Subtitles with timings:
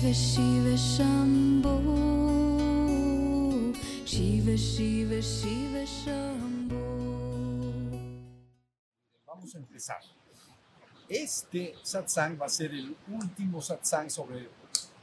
[0.00, 1.76] Shiva Shiva Shambho
[4.06, 6.80] Shiva Shiva Shiva Shambho
[9.26, 10.00] Vamos a empezar.
[11.06, 14.48] Este satsang va a ser el último satsang sobre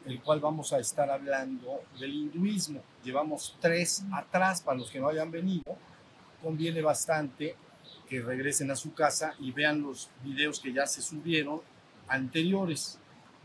[0.08, 2.82] el cual vamos a estar hablando del hinduismo.
[3.04, 5.78] Llevamos tres atrás para los que no hayan venido.
[6.42, 7.56] Conviene bastante
[8.10, 11.62] que regresen a su casa y vean los videos que ya se subieron
[12.08, 12.98] anteriores.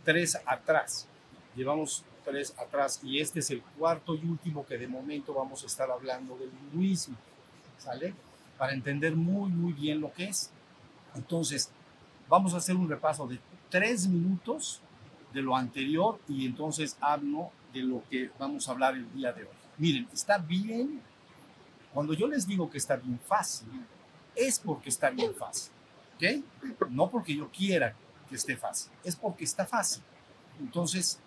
[0.03, 1.09] Tres atrás.
[1.55, 5.67] Llevamos tres atrás y este es el cuarto y último que de momento vamos a
[5.67, 7.17] estar hablando del hinduismo.
[7.79, 8.15] ¿Sale?
[8.59, 10.51] Para entender muy, muy bien lo que es.
[11.15, 11.71] Entonces,
[12.29, 13.39] vamos a hacer un repaso de
[13.69, 14.81] tres minutos
[15.33, 19.43] de lo anterior y entonces hablo de lo que vamos a hablar el día de
[19.43, 19.51] hoy.
[19.79, 21.01] Miren, está bien,
[21.93, 23.69] cuando yo les digo que está bien fácil,
[24.35, 25.73] es porque está bien fácil,
[26.17, 26.89] ¿ok?
[26.91, 27.95] No porque yo quiera
[28.29, 30.03] que esté fácil, es porque está fácil.
[30.61, 31.19] Entonces,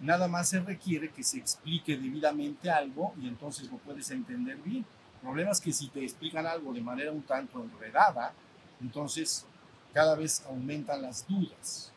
[0.00, 4.84] nada más se requiere que se explique debidamente algo y entonces lo puedes entender bien.
[5.14, 8.32] El problema es que si te explican algo de manera un tanto enredada,
[8.80, 9.44] entonces
[9.92, 11.92] cada vez aumentan las dudas.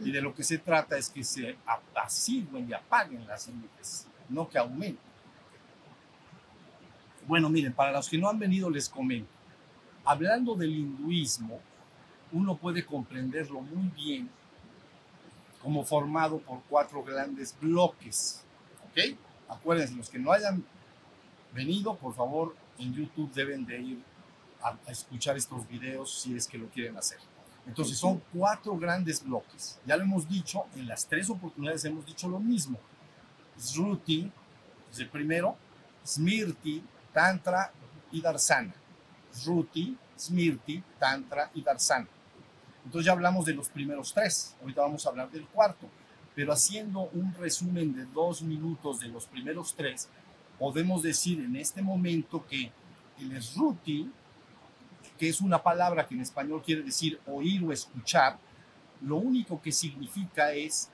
[0.00, 4.48] Y de lo que se trata es que se apacigüen y apaguen las luces, no
[4.48, 5.08] que aumenten.
[7.26, 9.28] Bueno, miren, para los que no han venido les comento.
[10.04, 11.60] Hablando del hinduismo,
[12.32, 14.30] uno puede comprenderlo muy bien
[15.62, 18.42] como formado por cuatro grandes bloques.
[18.90, 19.16] ¿Ok?
[19.48, 20.64] Acuérdense, los que no hayan
[21.52, 24.02] venido, por favor, en YouTube deben de ir
[24.62, 27.18] a, a escuchar estos videos si es que lo quieren hacer.
[27.66, 29.78] Entonces son cuatro grandes bloques.
[29.84, 32.78] Ya lo hemos dicho, en las tres oportunidades hemos dicho lo mismo.
[33.58, 34.30] Sruti
[34.90, 35.56] es el primero,
[36.06, 37.70] Smirti, Tantra
[38.10, 38.74] y Darsana.
[39.32, 42.08] Sruti, Smirti, Tantra y Darsana.
[42.88, 45.86] Entonces ya hablamos de los primeros tres, ahorita vamos a hablar del cuarto,
[46.34, 50.08] pero haciendo un resumen de dos minutos de los primeros tres,
[50.58, 52.72] podemos decir en este momento que
[53.20, 54.10] el Sruti,
[55.18, 58.38] que es una palabra que en español quiere decir oír o escuchar,
[59.02, 60.88] lo único que significa es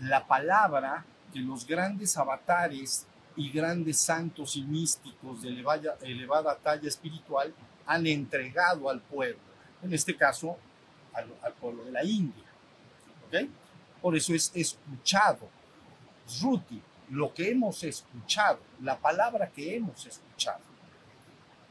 [0.00, 3.06] la palabra que los grandes avatares
[3.36, 7.54] y grandes santos y místicos de elevada, elevada talla espiritual
[7.86, 9.38] han entregado al pueblo,
[9.84, 10.58] en este caso
[11.18, 12.44] al, al pueblo de la India.
[13.26, 13.48] ¿ok?
[14.00, 15.48] Por eso es escuchado.
[16.40, 16.80] Ruti,
[17.10, 20.60] lo que hemos escuchado, la palabra que hemos escuchado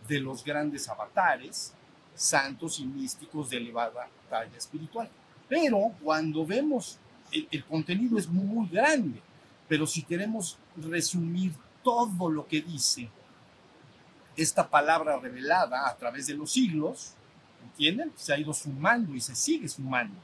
[0.08, 1.74] de los grandes avatares,
[2.16, 5.10] santos y místicos de elevada talla espiritual.
[5.48, 6.98] Pero cuando vemos,
[7.32, 9.22] el, contenido es muy grande,
[9.68, 11.54] pero si queremos resumir
[11.84, 13.10] todo lo que dice
[14.36, 17.14] esta palabra revelada a través de los siglos,
[17.68, 18.12] ¿entienden?
[18.16, 20.16] Se ha ido sumando y se sigue sumando.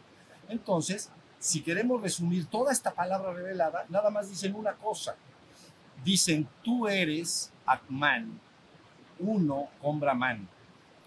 [0.49, 1.09] Entonces,
[1.39, 5.15] si queremos resumir toda esta palabra revelada, nada más dicen una cosa.
[6.03, 8.39] Dicen, tú eres Atman,
[9.19, 10.47] uno con Brahman.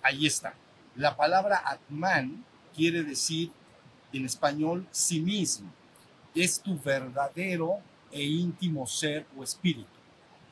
[0.02, 0.54] Ahí está.
[0.94, 2.44] La palabra Atman
[2.74, 3.50] quiere decir
[4.12, 5.70] en español sí mismo.
[6.34, 7.78] Es tu verdadero
[8.10, 9.88] e íntimo ser o espíritu.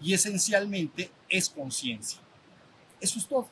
[0.00, 2.20] Y esencialmente es conciencia.
[3.00, 3.48] Eso es todo.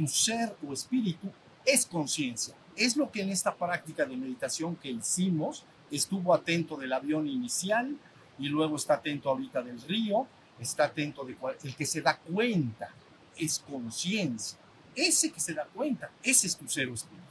[0.00, 1.30] Tu ser o espíritu
[1.62, 2.54] es conciencia.
[2.74, 7.98] Es lo que en esta práctica de meditación que hicimos estuvo atento del avión inicial
[8.38, 10.26] y luego está atento ahorita del río,
[10.58, 12.88] está atento de cual, el que se da cuenta
[13.36, 14.58] es conciencia.
[14.96, 17.26] Ese que se da cuenta, ese es tu ser o espíritu.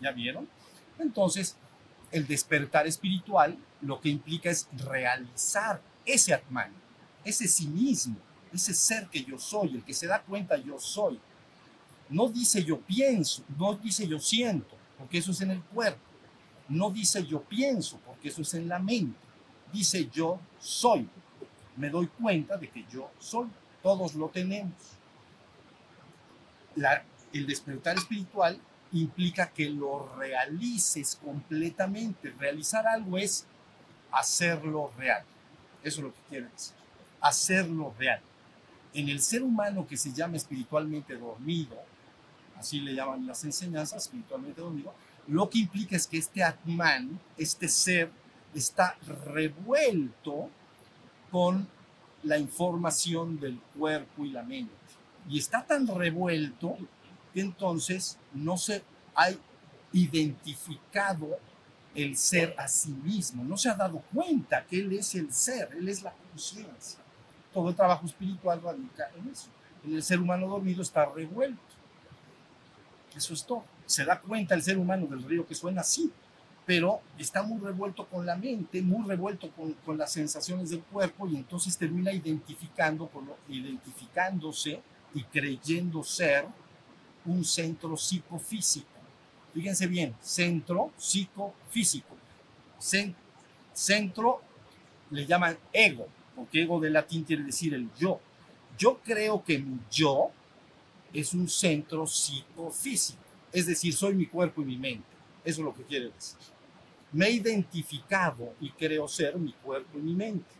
[0.00, 0.48] ¿Ya vieron?
[0.98, 1.54] Entonces,
[2.10, 6.72] el despertar espiritual lo que implica es realizar ese Atman,
[7.26, 8.16] ese sí mismo,
[8.54, 11.20] ese ser que yo soy, el que se da cuenta yo soy.
[12.08, 16.00] No dice yo pienso, no dice yo siento, porque eso es en el cuerpo.
[16.68, 19.18] No dice yo pienso, porque eso es en la mente.
[19.72, 21.08] Dice yo soy.
[21.76, 23.48] Me doy cuenta de que yo soy.
[23.82, 24.72] Todos lo tenemos.
[27.32, 28.58] El despertar espiritual
[28.92, 32.32] implica que lo realices completamente.
[32.38, 33.46] Realizar algo es
[34.12, 35.24] hacerlo real.
[35.82, 36.76] Eso es lo que quiere decir.
[37.20, 38.20] Hacerlo real.
[38.94, 41.76] En el ser humano que se llama espiritualmente dormido,
[42.58, 44.94] así le llaman las enseñanzas, espiritualmente dormido,
[45.26, 48.10] lo que implica es que este Atman, este ser,
[48.54, 48.96] está
[49.32, 50.48] revuelto
[51.30, 51.66] con
[52.22, 54.72] la información del cuerpo y la mente.
[55.28, 56.76] Y está tan revuelto
[57.32, 58.82] que entonces no se
[59.14, 59.28] ha
[59.92, 61.38] identificado
[61.94, 65.70] el ser a sí mismo, no se ha dado cuenta que él es el ser,
[65.76, 66.98] él es la conciencia.
[67.52, 69.48] Todo el trabajo espiritual radica en eso.
[69.84, 71.60] En el ser humano dormido está revuelto.
[73.16, 73.64] Eso es todo.
[73.86, 76.10] Se da cuenta el ser humano del río que suena así,
[76.66, 81.28] pero está muy revuelto con la mente, muy revuelto con, con las sensaciones del cuerpo
[81.28, 83.10] y entonces termina identificando,
[83.48, 84.80] identificándose
[85.14, 86.46] y creyendo ser
[87.24, 88.88] un centro psicofísico.
[89.52, 92.16] Fíjense bien, centro psicofísico.
[93.72, 94.40] centro
[95.10, 98.20] le llaman ego, porque ego de latín quiere decir el yo.
[98.76, 100.32] Yo creo que mi yo
[101.14, 103.22] es un centro psicofísico,
[103.52, 105.06] es decir, soy mi cuerpo y mi mente.
[105.44, 106.38] Eso es lo que quiere decir
[107.14, 110.50] me he identificado y creo ser mi cuerpo y mi mente.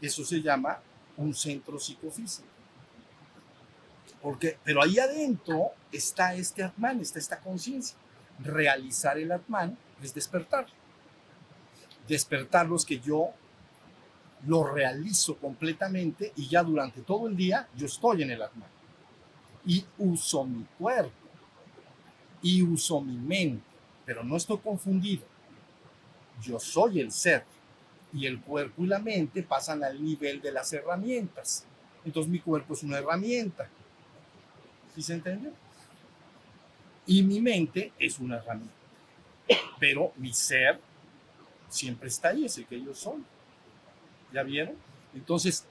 [0.00, 0.80] Eso se llama
[1.16, 2.46] un centro psicofísico.
[4.22, 7.98] Porque, pero ahí adentro está este Atman, está esta conciencia.
[8.38, 10.68] Realizar el Atman es despertar.
[12.06, 13.30] Despertar los que yo
[14.46, 18.77] lo realizo completamente y ya durante todo el día yo estoy en el Atman.
[19.68, 21.12] Y uso mi cuerpo.
[22.42, 23.62] Y uso mi mente.
[24.04, 25.22] Pero no estoy confundido
[26.42, 27.44] yo soy el ser
[28.12, 31.64] y el cuerpo y la mente pasan al nivel de las herramientas.
[32.04, 33.68] Entonces mi cuerpo es una herramienta.
[34.94, 35.52] ¿Sí se entiende?
[37.06, 38.74] Y mi mente es una herramienta.
[39.78, 40.80] Pero mi ser
[41.68, 43.22] siempre está ahí, es el que yo soy.
[44.32, 44.74] ¿Ya vieron?
[45.14, 45.64] Entonces,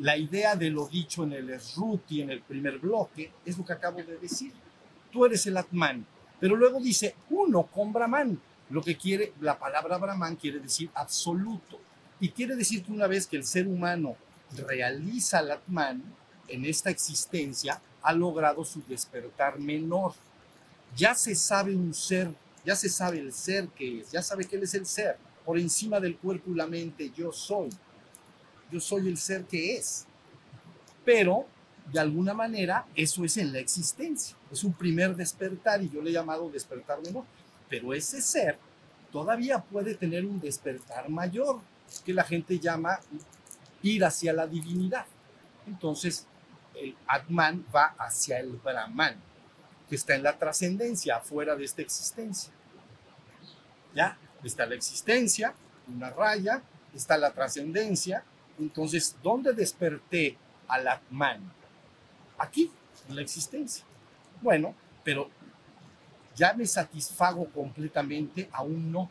[0.00, 3.74] la idea de lo dicho en el Sruti, en el primer bloque, es lo que
[3.74, 4.52] acabo de decir.
[5.12, 6.06] Tú eres el Atman.
[6.38, 8.40] Pero luego dice uno con Brahman.
[8.70, 11.78] Lo que quiere, la palabra Brahman quiere decir absoluto.
[12.18, 14.16] Y quiere decir que una vez que el ser humano
[14.66, 16.02] realiza el Atman
[16.48, 20.14] en esta existencia, ha logrado su despertar menor.
[20.96, 24.56] Ya se sabe un ser, ya se sabe el ser que es, ya sabe que
[24.56, 25.18] él es el ser.
[25.44, 27.68] Por encima del cuerpo y la mente, yo soy.
[28.70, 30.06] Yo soy el ser que es.
[31.04, 31.46] Pero,
[31.92, 34.36] de alguna manera, eso es en la existencia.
[34.50, 37.24] Es un primer despertar y yo le he llamado despertar menor
[37.70, 38.58] pero ese ser
[39.12, 41.60] todavía puede tener un despertar mayor,
[42.04, 43.00] que la gente llama
[43.82, 45.06] ir hacia la divinidad.
[45.66, 46.26] Entonces,
[46.74, 49.16] el Atman va hacia el Brahman,
[49.88, 52.52] que está en la trascendencia, afuera de esta existencia.
[53.94, 54.18] ¿Ya?
[54.44, 55.54] Está la existencia,
[55.88, 56.62] una raya,
[56.94, 58.24] está la trascendencia.
[58.60, 60.36] Entonces, ¿dónde desperté
[60.68, 61.40] al Atman?
[62.38, 62.70] Aquí,
[63.08, 63.84] en la existencia.
[64.40, 65.28] Bueno, pero
[66.36, 69.10] ya me satisfago completamente, aún no.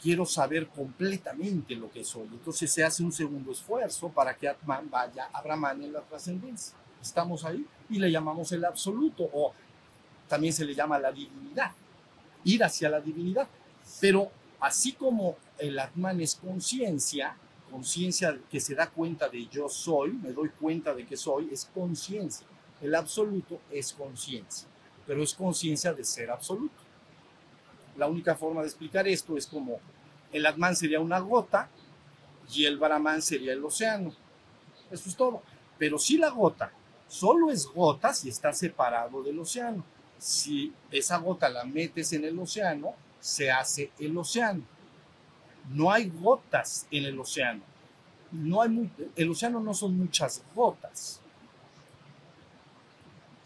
[0.00, 2.28] Quiero saber completamente lo que soy.
[2.28, 6.76] Entonces se hace un segundo esfuerzo para que Atman vaya a Brahman en la trascendencia.
[7.02, 9.52] Estamos ahí y le llamamos el absoluto o
[10.28, 11.72] también se le llama la divinidad.
[12.44, 13.48] Ir hacia la divinidad.
[14.00, 14.30] Pero
[14.60, 17.36] así como el Atman es conciencia,
[17.70, 21.70] conciencia que se da cuenta de yo soy, me doy cuenta de que soy, es
[21.74, 22.46] conciencia.
[22.80, 24.68] El absoluto es conciencia
[25.08, 26.76] pero es conciencia de ser absoluto.
[27.96, 29.80] La única forma de explicar esto es como
[30.30, 31.70] el Atman sería una gota
[32.52, 34.12] y el Brahman sería el océano.
[34.90, 35.42] Eso es todo.
[35.78, 36.70] Pero si la gota
[37.08, 39.82] solo es gota si está separado del océano.
[40.18, 44.62] Si esa gota la metes en el océano, se hace el océano.
[45.70, 47.62] No hay gotas en el océano.
[48.30, 51.20] No hay el océano no son muchas gotas.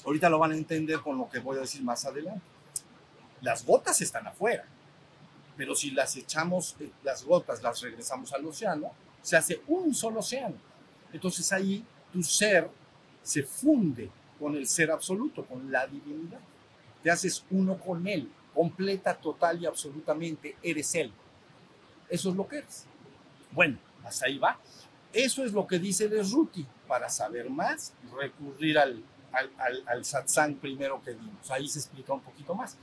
[0.04, 2.42] Ahorita lo van a entender con lo que voy a decir más adelante.
[3.40, 4.64] Las gotas están afuera,
[5.56, 10.20] pero si las echamos, eh, las gotas las regresamos al océano, se hace un solo
[10.20, 10.56] océano.
[11.12, 12.68] Entonces ahí tu ser
[13.22, 16.40] se funde con el ser absoluto, con la divinidad.
[17.02, 21.12] Te haces uno con él, completa, total y absolutamente eres él.
[22.12, 22.84] Eso es lo que eres.
[23.50, 24.58] Bueno, hasta ahí va.
[25.12, 26.66] Eso es lo que dice el Ruti.
[26.86, 29.02] Para saber más, recurrir al
[29.86, 31.50] al, satsang primero que dimos.
[31.50, 32.76] Ahí se explica un poquito más.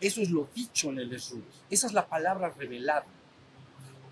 [0.00, 1.44] Eso es lo dicho en el Esrut.
[1.68, 3.06] Esa es la palabra revelada.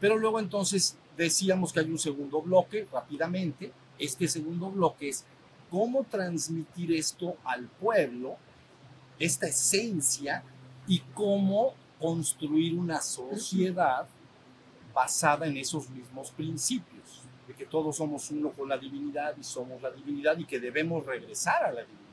[0.00, 3.72] Pero luego entonces decíamos que hay un segundo bloque, rápidamente.
[3.98, 5.24] Este segundo bloque es
[5.70, 8.36] cómo transmitir esto al pueblo,
[9.18, 10.42] esta esencia,
[10.88, 14.06] y cómo construir una sociedad
[14.94, 19.80] basada en esos mismos principios de que todos somos uno con la divinidad y somos
[19.82, 22.06] la divinidad y que debemos regresar a la divinidad.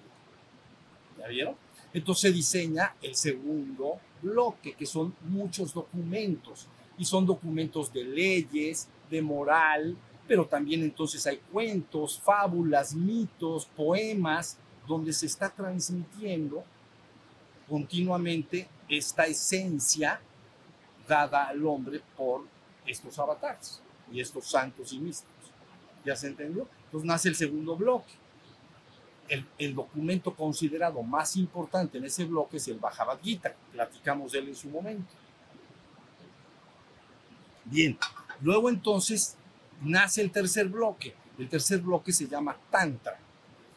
[1.20, 1.56] ¿Ya vieron?
[1.94, 9.22] Entonces diseña el segundo bloque, que son muchos documentos, y son documentos de leyes, de
[9.22, 9.96] moral,
[10.28, 16.63] pero también entonces hay cuentos, fábulas, mitos, poemas, donde se está transmitiendo
[17.68, 20.20] continuamente esta esencia
[21.08, 22.46] dada al hombre por
[22.86, 23.82] estos avatares
[24.12, 25.52] y estos santos y místicos.
[26.06, 26.68] ¿Ya se entendió?
[26.86, 28.14] Entonces nace el segundo bloque.
[29.30, 33.56] el, el documento considerado más importante en ese bloque es el Bhagavad Gita.
[33.72, 35.14] Platicamos de él en su momento.
[37.66, 37.98] Bien,
[38.42, 39.36] luego entonces
[39.82, 41.16] nace el tercer bloque.
[41.38, 43.18] El tercer bloque se llama Tantra.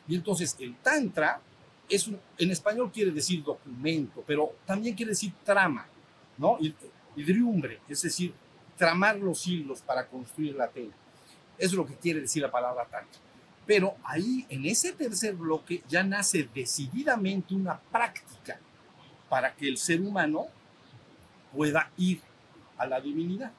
[0.08, 1.40] Y entonces el Tantra
[1.88, 5.86] es un, en español quiere decir documento, pero también quiere decir trama,
[6.38, 6.58] ¿no?
[6.60, 6.74] Y,
[7.16, 8.34] hidriumbre, es decir,
[8.76, 10.92] tramar los hilos para construir la tela.
[11.58, 13.20] Eso es lo que quiere decir la palabra Tantra.
[13.66, 18.60] Pero ahí, en ese tercer bloque, ya nace decididamente una práctica
[19.28, 20.46] para que el ser humano
[21.54, 22.20] pueda ir
[22.76, 23.50] a la divinidad.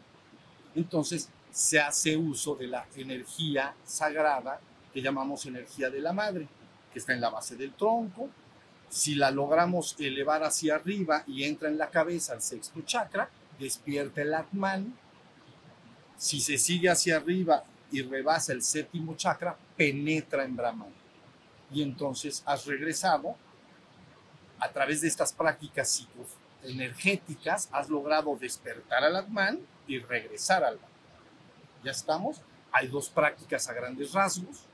[0.75, 4.62] Entonces, se hace uso de la energía sagrada
[4.93, 6.48] que llamamos energía de la madre,
[6.98, 8.30] está en la base del tronco.
[8.89, 14.22] Si la logramos elevar hacia arriba y entra en la cabeza al sexto chakra, despierta
[14.22, 14.98] el Atman.
[16.18, 20.94] Si se sigue hacia arriba y rebasa el séptimo chakra, penetra en Brahman.
[21.72, 23.36] Y entonces has regresado
[24.60, 30.89] a través de estas prácticas psicoenergéticas, has logrado despertar al Atman y regresar al Atman.
[31.84, 32.42] ¿Ya estamos?
[32.72, 34.66] Hay dos prácticas a grandes rasgos.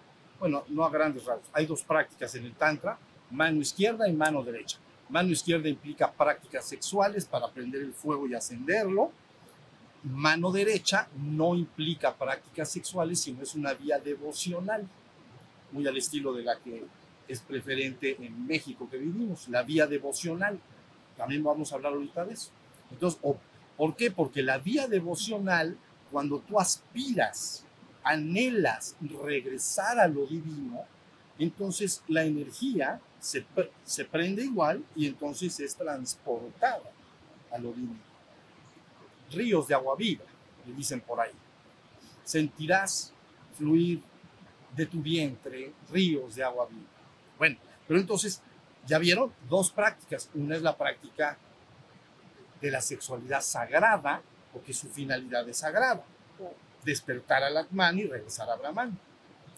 [0.44, 1.48] Bueno, no a grandes rasgos.
[1.54, 2.98] Hay dos prácticas en el Tantra,
[3.32, 4.78] mano izquierda y mano derecha.
[5.08, 9.10] Mano izquierda implica prácticas sexuales para prender el fuego y ascenderlo.
[10.04, 14.86] Mano derecha no implica prácticas sexuales, sino es una vía devocional,
[15.72, 16.84] muy al estilo de la que
[17.26, 20.60] es preferente en México que vivimos, la vía devocional.
[21.16, 22.50] También vamos a hablar ahorita de eso.
[22.92, 23.18] Entonces,
[23.78, 24.12] ¿por qué?
[24.12, 25.78] Porque la vía devocional
[26.12, 27.64] cuando tú aspiras,
[28.04, 30.86] anhelas regresar a lo divino,
[31.40, 33.46] entonces la energía se,
[33.84, 36.92] se prende igual y entonces es transportada
[37.52, 38.00] a lo divino.
[39.32, 40.26] Ríos de agua viva,
[40.66, 41.32] le dicen por ahí.
[42.24, 43.14] Sentirás
[43.58, 44.02] fluir
[44.76, 46.88] de tu vientre ríos de agua viva.
[47.38, 47.58] Bueno,
[47.88, 48.42] pero entonces,
[48.86, 50.30] ya vieron dos prácticas.
[50.34, 51.38] Una es la práctica
[52.62, 56.04] de la sexualidad sagrada, porque su finalidad es sagrada.
[56.84, 58.98] Despertar al Atman y regresar a Brahman.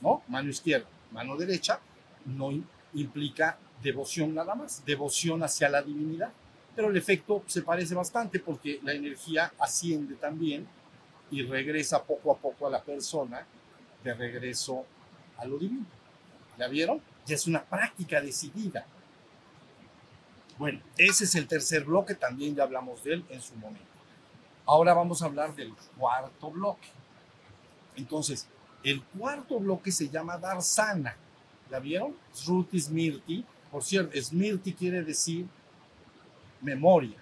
[0.02, 0.24] ¿No?
[0.28, 1.80] Mano izquierda, mano derecha,
[2.26, 2.52] no
[2.94, 6.32] implica devoción nada más, devoción hacia la divinidad.
[6.76, 10.68] Pero el efecto se parece bastante porque la energía asciende también
[11.32, 13.46] y regresa poco a poco a la persona
[14.04, 14.86] de regreso
[15.38, 15.86] a lo divino.
[16.58, 17.02] ¿Ya vieron?
[17.26, 18.86] Ya es una práctica decidida.
[20.58, 23.86] Bueno, ese es el tercer bloque, también ya hablamos de él en su momento.
[24.66, 26.88] Ahora vamos a hablar del cuarto bloque.
[27.98, 28.48] Entonces,
[28.84, 31.16] el cuarto bloque se llama Darsana.
[31.70, 32.16] ¿Ya vieron?
[32.32, 33.44] Sruti Smirti.
[33.72, 35.48] Por cierto, Smirti quiere decir
[36.62, 37.18] memoria.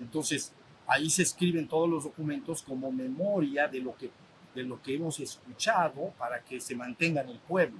[0.00, 0.52] Entonces,
[0.86, 4.10] ahí se escriben todos los documentos como memoria de lo que,
[4.54, 7.78] de lo que hemos escuchado para que se mantenga en el pueblo.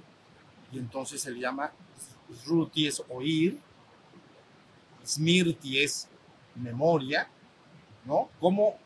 [0.71, 1.71] Y entonces se le llama,
[2.43, 3.59] Sruti es oír,
[5.05, 6.09] Smirti es
[6.55, 7.29] memoria,
[8.05, 8.29] ¿no?
[8.39, 8.77] Como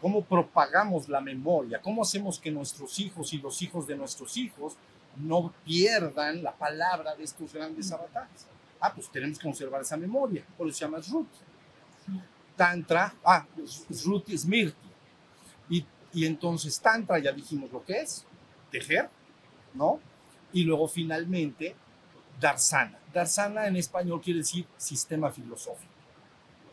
[0.00, 4.76] cómo propagamos la memoria, cómo hacemos que nuestros hijos y los hijos de nuestros hijos
[5.16, 8.46] no pierdan la palabra de estos grandes avatares.
[8.80, 11.38] Ah, pues tenemos que conservar esa memoria, por eso se llama Sruti.
[12.56, 13.46] Tantra, ah,
[13.90, 14.88] Sruti es Mirti.
[15.68, 18.24] Y, y entonces Tantra ya dijimos lo que es,
[18.70, 19.10] tejer,
[19.74, 20.00] ¿no?
[20.52, 21.76] Y luego finalmente
[22.40, 22.98] Darsana.
[23.12, 25.92] Darsana en español quiere decir sistema filosófico,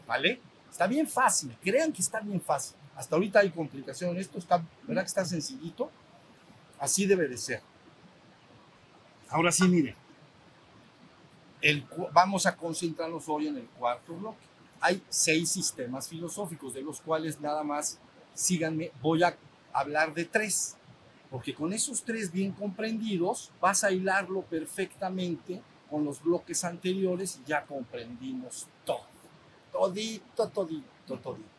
[0.08, 0.40] ¿vale?
[0.70, 2.77] Está bien fácil, crean que está bien fácil.
[2.98, 4.18] Hasta ahorita hay complicación.
[4.18, 5.92] Esto está, ¿verdad que está sencillito?
[6.80, 7.62] Así debe de ser.
[9.30, 9.96] Ahora sí, miren.
[11.62, 14.46] El, vamos a concentrarnos hoy en el cuarto bloque.
[14.82, 18.00] Hay seis sistemas filosóficos, de los cuales nada más,
[18.34, 19.36] síganme, voy a
[19.74, 20.76] hablar de tres,
[21.30, 27.48] porque con esos tres bien comprendidos vas a hilarlo perfectamente con los bloques anteriores y
[27.48, 29.06] ya comprendimos todo.
[29.72, 31.57] Todito, todito, todito.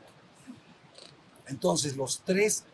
[1.49, 2.65] Entonces, los tres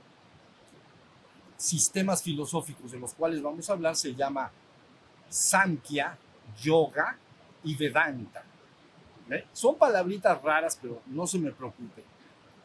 [1.56, 4.50] sistemas filosóficos de los cuales vamos a hablar se llama
[5.28, 6.18] Samkhya,
[6.60, 7.16] Yoga
[7.62, 8.44] y Vedanta.
[9.52, 12.04] Son palabritas raras, pero no se me preocupe.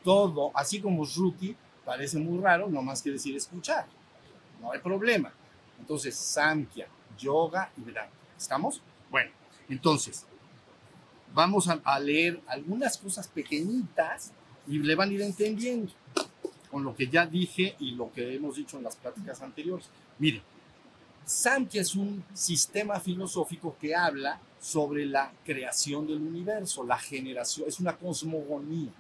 [0.04, 3.86] Todo, así como Shruti, parece muy raro, no más que decir escuchar.
[4.62, 5.32] No hay problema.
[5.80, 6.88] Entonces, Samkhya,
[7.18, 8.13] Yoga y Vedanta.
[8.38, 8.82] ¿Estamos?
[9.10, 9.32] Bueno,
[9.70, 10.25] entonces,
[11.34, 14.34] vamos a leer algunas cosas pequeñitas
[14.68, 15.92] y le van a ir entendiendo
[16.71, 19.89] con lo que ya dije y lo que hemos dicho en las pláticas anteriores.
[20.19, 20.41] Mire,
[21.25, 27.79] Samkhya es un sistema filosófico que habla sobre la creación del universo, la generación, es
[27.79, 28.91] una cosmogonía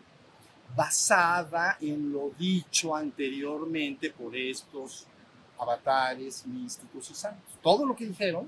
[0.75, 5.07] basada en lo dicho anteriormente por estos
[5.57, 7.51] avatares místicos y santos.
[7.61, 8.47] Todo lo que dijeron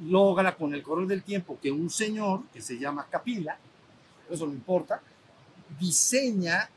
[0.00, 3.58] logra con el correr del tiempo que un señor que se llama Capila,
[4.28, 5.00] eso no importa,
[5.78, 6.68] diseña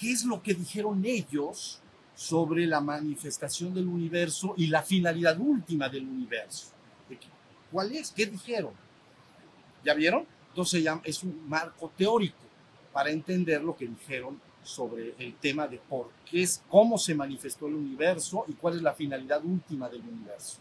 [0.00, 1.78] qué es lo que dijeron ellos
[2.16, 6.68] sobre la manifestación del universo y la finalidad última del universo.
[7.70, 8.10] ¿Cuál es?
[8.10, 8.72] ¿Qué dijeron?
[9.84, 10.26] ¿Ya vieron?
[10.48, 12.38] Entonces es un marco teórico
[12.92, 17.66] para entender lo que dijeron sobre el tema de por qué es, cómo se manifestó
[17.66, 20.58] el universo y cuál es la finalidad última del universo.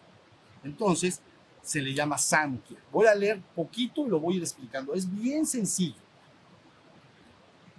[0.63, 1.21] Entonces,
[1.61, 2.77] se le llama Samkhya.
[2.91, 4.93] Voy a leer poquito y lo voy a ir explicando.
[4.93, 6.08] Es bien sencillo.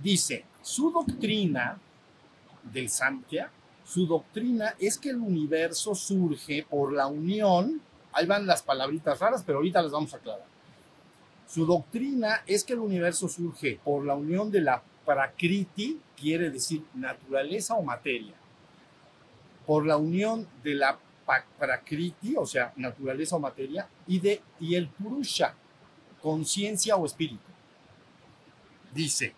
[0.02, 1.78] Dice, su doctrina
[2.72, 3.50] del Samkhya,
[3.84, 7.80] su doctrina es que el universo surge por la unión,
[8.12, 10.46] ahí van las palabritas raras, pero ahorita las vamos a aclarar.
[11.46, 16.84] Su doctrina es que el universo surge por la unión de la prakriti, quiere decir
[16.94, 18.34] naturaleza o materia,
[19.66, 20.98] por la unión de la
[21.58, 25.54] prakriti, o sea, naturaleza o materia, y, de, y el purusha,
[26.22, 27.50] conciencia o espíritu.
[28.94, 29.34] Dice,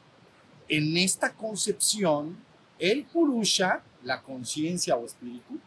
[0.72, 2.34] en esta concepción,
[2.78, 5.60] el purusha, la conciencia o espíritu,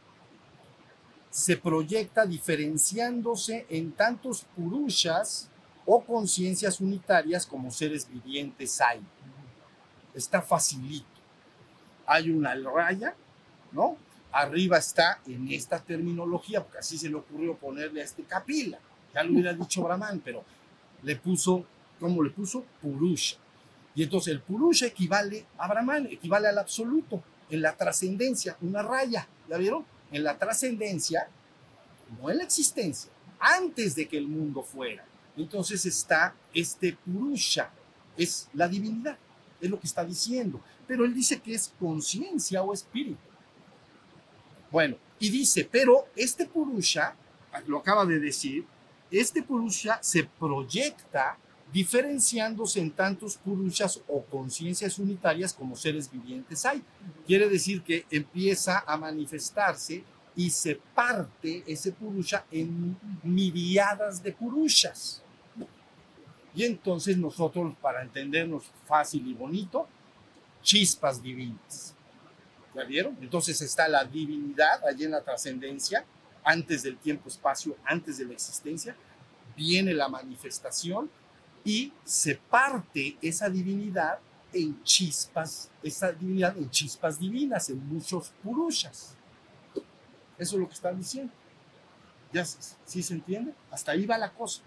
[1.29, 5.51] se proyecta diferenciándose en tantos purushas
[5.85, 8.99] o conciencias unitarias como seres vivientes hay.
[10.15, 11.05] Está facilito.
[12.07, 13.15] Hay una raya,
[13.71, 13.97] ¿no?
[14.31, 18.79] arriba está en esta terminología, porque así se le ocurrió ponerle a este capila.
[19.13, 20.43] Ya lo hubiera dicho Brahman, pero
[21.03, 21.63] le puso,
[21.99, 22.65] ¿cómo le puso?
[22.81, 23.37] Purusha.
[23.95, 29.27] Y entonces el Purusha equivale a Brahman, equivale al absoluto, en la trascendencia, una raya,
[29.49, 29.85] ¿ya vieron?
[30.11, 31.27] En la trascendencia,
[32.19, 35.05] no en la existencia, antes de que el mundo fuera.
[35.37, 37.69] Entonces está este Purusha,
[38.17, 39.17] es la divinidad,
[39.61, 40.61] es lo que está diciendo.
[40.87, 43.19] Pero él dice que es conciencia o espíritu.
[44.71, 47.15] Bueno, y dice, pero este Purusha,
[47.67, 48.65] lo acaba de decir,
[49.11, 51.37] este Purusha se proyecta
[51.75, 56.81] diferenciándose en tantos Purushas o conciencias unitarias como seres vivientes hay.
[57.27, 60.01] Quiere decir que empieza a manifestarse
[60.37, 65.21] y se parte ese Purusha en miriadas de Purushas.
[66.55, 69.85] Y entonces nosotros, para entendernos fácil y bonito,
[70.61, 71.93] chispas divinas.
[72.73, 73.17] ¿Ya vieron?
[73.19, 76.05] Entonces está la divinidad allí en la trascendencia,
[76.41, 78.95] antes del tiempo-espacio, antes de la existencia,
[79.57, 81.09] viene la manifestación
[81.65, 84.19] y se parte esa divinidad
[84.53, 89.15] en chispas, esa divinidad en chispas divinas, en muchos purushas.
[90.37, 91.33] Eso es lo que están diciendo.
[92.31, 93.53] ¿Ya sí se entiende?
[93.71, 94.61] Hasta ahí va la cosa.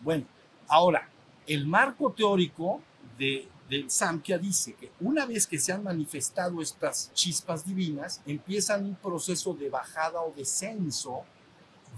[0.00, 0.24] Bueno,
[0.66, 1.08] ahora,
[1.46, 2.80] el marco teórico
[3.18, 8.84] de del Samkhya dice que una vez que se han manifestado estas chispas divinas, empiezan
[8.84, 11.24] un proceso de bajada o descenso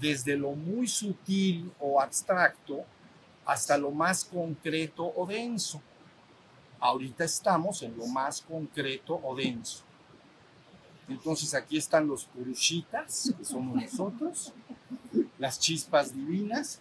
[0.01, 2.85] desde lo muy sutil o abstracto
[3.47, 5.81] hasta lo más concreto o denso.
[6.81, 9.83] Ahorita estamos en lo más concreto o denso.
[11.09, 14.53] Entonces aquí están los purushitas, que somos nosotros,
[15.39, 16.81] las chispas divinas,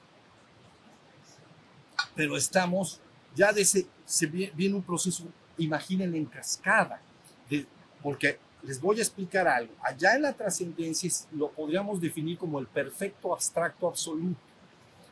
[2.16, 3.00] pero estamos
[3.36, 5.26] ya de ese, se viene un proceso,
[5.58, 7.02] imaginen en cascada,
[7.50, 7.68] de,
[8.02, 9.74] porque les voy a explicar algo.
[9.82, 14.40] Allá en la trascendencia lo podríamos definir como el perfecto abstracto absoluto.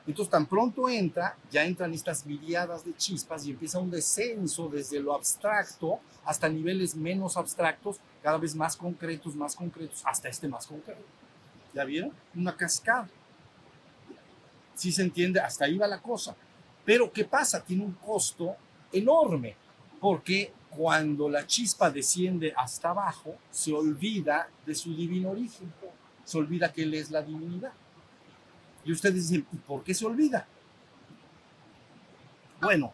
[0.05, 4.99] Entonces, tan pronto entra, ya entran estas miriadas de chispas y empieza un descenso desde
[4.99, 10.67] lo abstracto hasta niveles menos abstractos, cada vez más concretos, más concretos, hasta este más
[10.67, 11.03] concreto.
[11.73, 12.11] ¿Ya vieron?
[12.35, 13.09] Una cascada.
[14.75, 16.35] Si se entiende, hasta ahí va la cosa.
[16.83, 17.63] Pero ¿qué pasa?
[17.63, 18.55] Tiene un costo
[18.91, 19.55] enorme,
[20.01, 25.71] porque cuando la chispa desciende hasta abajo, se olvida de su divino origen,
[26.25, 27.71] se olvida que Él es la divinidad.
[28.85, 30.47] Y ustedes dicen, ¿y por qué se olvida?
[32.61, 32.93] Bueno,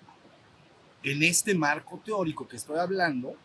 [1.04, 3.36] en este marco teórico que estoy hablando,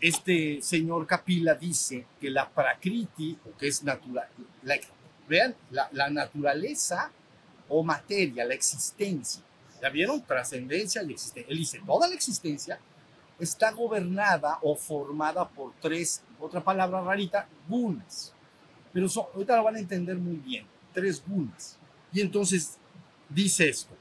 [0.00, 4.28] este señor Kapila dice que la prakriti, que es natural,
[5.28, 7.10] vean, la, la naturaleza
[7.68, 9.42] o materia, la existencia.
[9.80, 10.22] ¿Ya vieron?
[10.22, 11.50] Trascendencia y existencia.
[11.50, 12.78] Él dice, toda la existencia
[13.38, 18.32] está gobernada o formada por tres, otra palabra rarita, gunas.
[18.96, 21.76] Pero ahorita lo van a entender muy bien, tres gunas.
[22.14, 22.78] Y entonces
[23.28, 23.94] dice esto,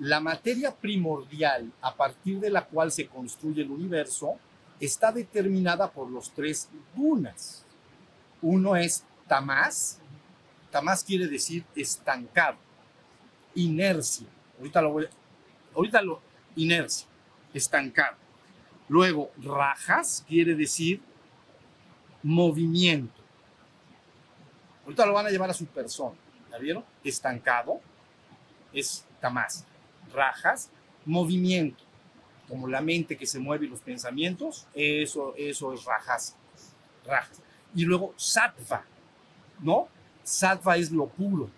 [0.00, 4.34] la materia primordial a partir de la cual se construye el universo
[4.80, 7.64] está determinada por los tres gunas.
[8.40, 10.00] Uno es tamás,
[10.72, 12.58] tamás quiere decir estancado
[13.54, 14.26] inercia.
[14.58, 15.06] Ahorita lo voy,
[15.72, 16.20] ahorita lo,
[16.56, 17.06] inercia,
[17.54, 18.16] estancado.
[18.88, 21.00] Luego, rajas quiere decir
[22.24, 23.21] movimiento.
[24.84, 26.16] Ahorita lo van a llevar a su persona.
[26.50, 26.84] ¿Ya vieron?
[27.04, 27.80] Estancado
[28.72, 29.64] es tamas.
[30.12, 30.70] Rajas,
[31.04, 31.84] movimiento.
[32.48, 36.36] Como la mente que se mueve y los pensamientos, eso, eso es rajas.
[37.06, 37.40] Rajas.
[37.74, 38.84] Y luego sattva,
[39.60, 39.88] ¿no?
[40.22, 41.48] Sattva es lo puro,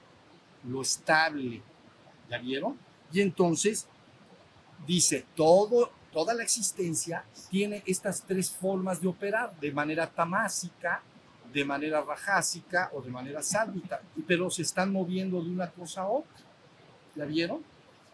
[0.64, 1.62] lo estable.
[2.30, 2.78] ¿Ya vieron?
[3.12, 3.88] Y entonces
[4.86, 11.02] dice, todo, toda la existencia tiene estas tres formas de operar, de manera tamásica,
[11.54, 16.08] de manera rajásica o de manera sálvita, pero se están moviendo de una cosa a
[16.08, 16.44] otra.
[17.14, 17.62] ¿La vieron?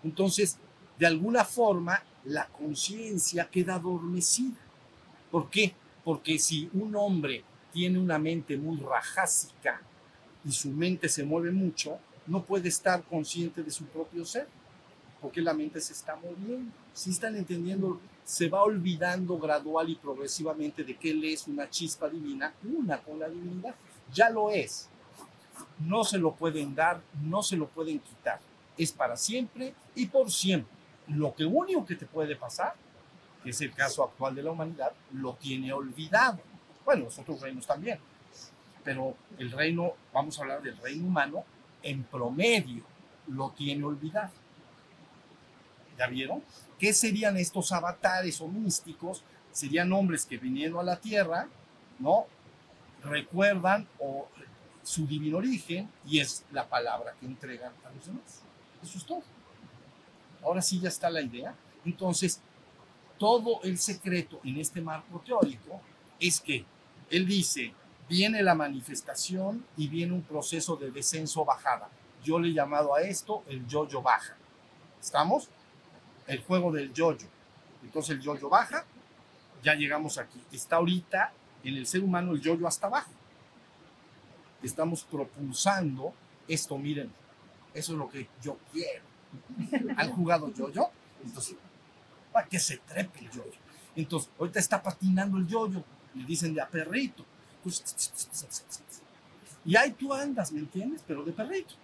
[0.05, 0.59] Entonces,
[0.98, 4.59] de alguna forma, la conciencia queda adormecida.
[5.31, 5.74] ¿Por qué?
[6.05, 9.81] Porque si un hombre tiene una mente muy rajásica
[10.44, 14.48] y su mente se mueve mucho, no puede estar consciente de su propio ser,
[15.22, 16.70] porque la mente se está moviendo.
[16.92, 22.09] Si están entendiendo, se va olvidando gradual y progresivamente de que él es una chispa
[22.09, 23.75] divina, una con la divinidad.
[24.13, 24.89] Ya lo es.
[25.79, 28.41] No se lo pueden dar, no se lo pueden quitar.
[28.77, 30.73] Es para siempre y por siempre.
[31.09, 32.75] Lo que único que te puede pasar,
[33.43, 36.39] que es el caso actual de la humanidad, lo tiene olvidado.
[36.85, 37.99] Bueno, los otros reinos también.
[38.85, 41.45] Pero el reino, vamos a hablar del reino humano,
[41.83, 42.85] en promedio
[43.29, 44.31] lo tiene olvidado.
[46.01, 46.43] ¿Ya vieron?
[46.79, 49.23] ¿Qué serían estos avatares o místicos?
[49.53, 51.47] Serían hombres que vinieron a la tierra,
[51.99, 52.25] ¿no?
[53.05, 53.87] Recuerdan
[54.83, 58.41] su divino origen y es la palabra que entregan a los demás.
[58.83, 59.23] Eso es todo.
[60.43, 61.55] Ahora sí ya está la idea.
[61.85, 62.41] Entonces,
[63.19, 65.83] todo el secreto en este marco teórico
[66.19, 66.65] es que
[67.11, 67.75] él dice,
[68.09, 71.91] viene la manifestación y viene un proceso de descenso-bajada.
[72.25, 74.35] Yo le he llamado a esto el yo-yo baja.
[74.99, 75.51] ¿Estamos?
[76.31, 77.27] El juego del yo-yo.
[77.83, 78.85] Entonces el yo-yo baja,
[79.64, 80.40] ya llegamos aquí.
[80.53, 81.33] Está ahorita
[81.64, 83.11] en el ser humano el yo-yo hasta abajo.
[84.62, 86.14] Estamos propulsando
[86.47, 87.11] esto, miren,
[87.75, 89.03] eso es lo que yo quiero.
[89.97, 90.90] ¿Han jugado yo-yo?
[91.25, 91.57] Entonces,
[92.33, 93.59] para que se trepe el yo-yo.
[93.97, 95.83] Entonces, ahorita está patinando el yo-yo,
[96.14, 97.25] le dicen de a perrito.
[99.64, 101.03] Y ahí tú andas, ¿me entiendes?
[101.05, 101.75] Pero de perrito.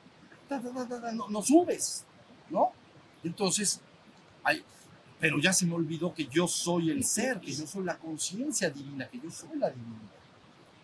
[1.14, 2.04] No, no subes,
[2.48, 2.70] ¿no?
[3.24, 3.80] Entonces,
[4.46, 4.64] hay,
[5.18, 8.70] pero ya se me olvidó que yo soy el ser, que yo soy la conciencia
[8.70, 10.12] divina, que yo soy la divinidad.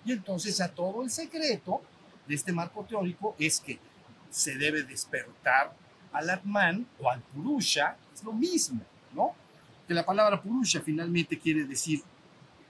[0.05, 1.81] Y entonces a todo el secreto
[2.27, 3.79] de este marco teórico es que
[4.31, 5.75] se debe despertar
[6.13, 8.81] al Atman o al Purusha, es lo mismo,
[9.15, 9.35] ¿no?
[9.87, 12.03] Que la palabra Purusha finalmente quiere decir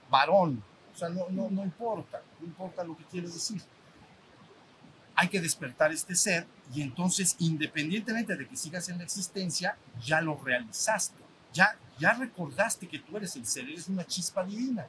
[0.09, 0.61] varón,
[0.93, 3.61] o sea, no, no, no importa, no importa lo que quiere decir.
[5.15, 10.21] Hay que despertar este ser y entonces, independientemente de que sigas en la existencia, ya
[10.21, 11.21] lo realizaste,
[11.53, 14.87] ya, ya recordaste que tú eres el ser, eres una chispa divina.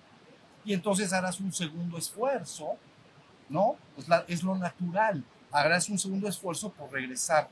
[0.65, 2.79] Y entonces harás un segundo esfuerzo,
[3.51, 3.77] ¿no?
[3.99, 5.23] Es, la, es lo natural.
[5.51, 7.51] Harás un segundo esfuerzo por regresar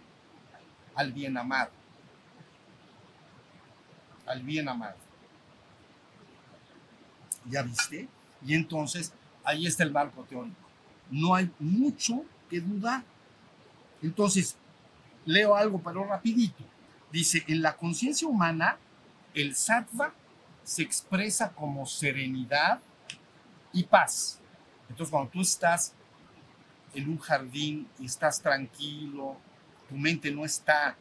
[0.94, 1.70] al bien amado.
[4.26, 4.96] Al bien amado.
[7.50, 8.08] ¿Ya viste?
[8.46, 9.12] Y entonces
[9.44, 10.56] ahí está el marco teórico.
[11.10, 12.24] No hay mucho
[12.60, 13.04] dudar.
[14.02, 14.56] Entonces,
[15.24, 16.64] leo algo, pero rapidito.
[17.10, 18.78] Dice, en la conciencia humana,
[19.34, 20.14] el sattva
[20.64, 22.80] se expresa como serenidad
[23.72, 24.38] y paz.
[24.88, 25.94] Entonces, cuando tú estás
[26.94, 29.36] en un jardín y estás tranquilo,
[29.88, 30.96] tu mente no está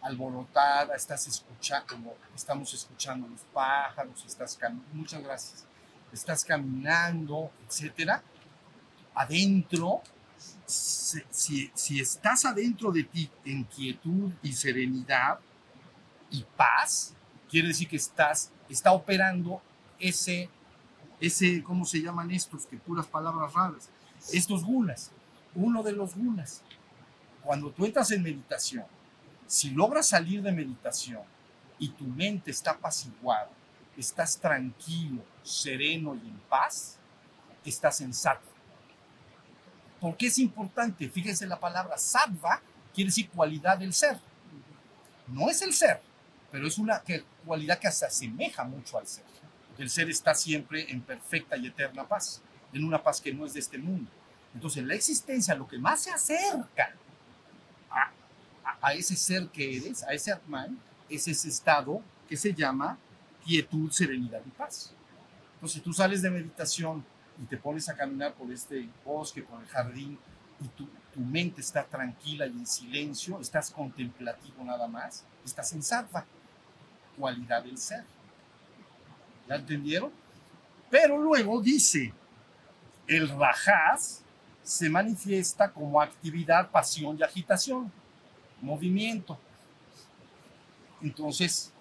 [0.00, 4.58] alborotada, estás escuchando, estamos escuchando los pájaros, estás
[4.92, 5.64] muchas gracias,
[6.12, 8.22] estás caminando, etcétera,
[9.14, 10.02] adentro,
[10.66, 15.38] si, estás adentro de ti en quietud y serenidad
[16.30, 17.14] y paz,
[17.48, 19.60] quiere decir que estás, está operando
[19.98, 20.48] ese,
[21.20, 22.66] ese, ¿cómo se llaman estos?
[22.66, 23.90] Que puras palabras raras.
[24.32, 25.10] Estos gunas.
[25.54, 26.62] Uno de los gunas.
[27.42, 28.86] Cuando tú entras en meditación,
[29.46, 31.22] si logras salir de meditación
[31.78, 33.50] y tu mente está apaciguada,
[33.96, 36.98] estás tranquilo, sereno y en paz,
[37.64, 38.51] estás en sattva.
[40.02, 41.08] ¿Por qué es importante?
[41.08, 42.60] Fíjense la palabra sattva
[42.92, 44.18] quiere decir cualidad del ser.
[45.28, 46.00] No es el ser,
[46.50, 47.00] pero es una
[47.46, 49.24] cualidad que se asemeja mucho al ser.
[49.78, 53.54] El ser está siempre en perfecta y eterna paz, en una paz que no es
[53.54, 54.10] de este mundo.
[54.52, 56.96] Entonces, la existencia, lo que más se acerca
[57.88, 58.10] a,
[58.64, 60.76] a, a ese ser que eres, a ese Atman,
[61.08, 62.98] es ese estado que se llama
[63.44, 64.92] quietud, serenidad y paz.
[65.54, 67.04] Entonces, tú sales de meditación
[67.42, 70.18] y te pones a caminar por este bosque, por el jardín,
[70.60, 75.82] y tu, tu mente está tranquila y en silencio, estás contemplativo nada más, estás en
[75.82, 76.24] sattva,
[77.18, 78.04] cualidad del ser.
[79.48, 80.12] ¿Ya entendieron?
[80.88, 82.12] Pero luego dice,
[83.08, 84.22] el rajás
[84.62, 87.90] se manifiesta como actividad, pasión y agitación,
[88.60, 89.36] movimiento.
[91.00, 91.72] Entonces,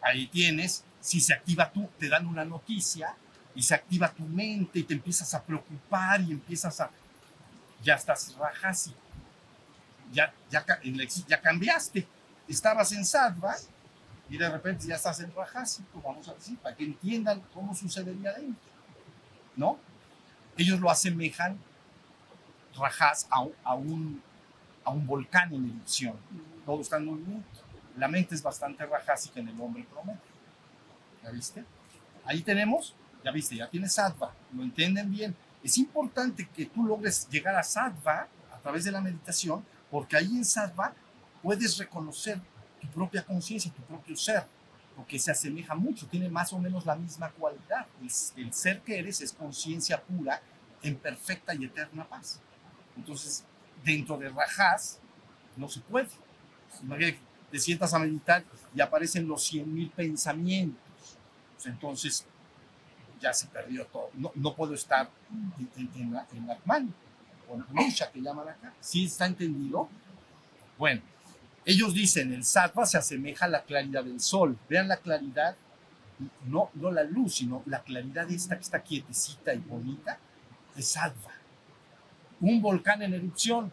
[0.00, 3.16] ahí tienes, si se activa tú, te dan una noticia
[3.54, 6.90] y se activa tu mente y te empiezas a preocupar y empiezas a,
[7.82, 8.94] ya estás rajasi,
[10.12, 10.64] ya, ya,
[11.26, 12.06] ya cambiaste,
[12.48, 13.56] estabas en sattva
[14.28, 18.32] y de repente ya estás en rajasi, vamos a decir, para que entiendan cómo sucedería
[18.32, 18.70] dentro,
[19.56, 19.78] ¿no?
[20.56, 21.58] Ellos lo asemejan
[22.76, 24.22] rajas a, a, un,
[24.84, 26.16] a un volcán en erupción,
[26.64, 27.48] todo está en movimiento.
[27.96, 30.20] La mente es bastante rajásica en el hombre promedio.
[31.22, 31.64] ¿Ya viste?
[32.24, 35.36] Ahí tenemos, ya viste, ya tienes sattva, lo entienden bien.
[35.62, 40.36] Es importante que tú logres llegar a sattva a través de la meditación, porque ahí
[40.36, 40.94] en sattva
[41.42, 42.40] puedes reconocer
[42.80, 44.44] tu propia conciencia, tu propio ser,
[44.96, 47.86] porque se asemeja mucho, tiene más o menos la misma cualidad.
[48.00, 50.40] El, el ser que eres es conciencia pura
[50.82, 52.40] en perfecta y eterna paz.
[52.96, 53.44] Entonces,
[53.84, 54.98] dentro de Rajas
[55.56, 56.08] no se puede.
[56.82, 57.18] Imagínate,
[57.50, 60.80] te sientas a meditar y aparecen los 100.000 pensamientos.
[61.64, 62.24] Entonces,
[63.20, 64.10] ya se perdió todo.
[64.14, 65.10] No, no puedo estar
[65.76, 66.92] en, en, la, en la mano,
[67.48, 67.64] o en
[68.12, 68.72] que llaman acá.
[68.80, 69.88] ¿Sí está entendido?
[70.78, 71.02] Bueno,
[71.64, 74.58] ellos dicen, el sattva se asemeja a la claridad del sol.
[74.68, 75.56] Vean la claridad,
[76.46, 80.18] no, no la luz, sino la claridad esta que está quietecita y bonita,
[80.76, 81.32] es sattva.
[82.40, 83.70] Un volcán en erupción,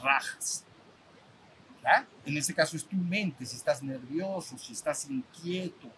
[0.00, 0.64] rajas.
[1.82, 2.06] ¿Ya?
[2.24, 5.88] En este caso es tu mente, si estás nervioso, si estás inquieto.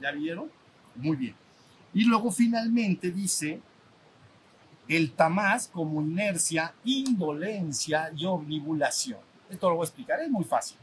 [0.00, 0.50] ¿Ya vieron?
[0.94, 1.43] Muy bien.
[1.94, 3.60] Y luego finalmente dice
[4.88, 9.20] el tamás como inercia, indolencia y omnibulación.
[9.48, 10.76] Esto lo voy a explicar, es muy fácil.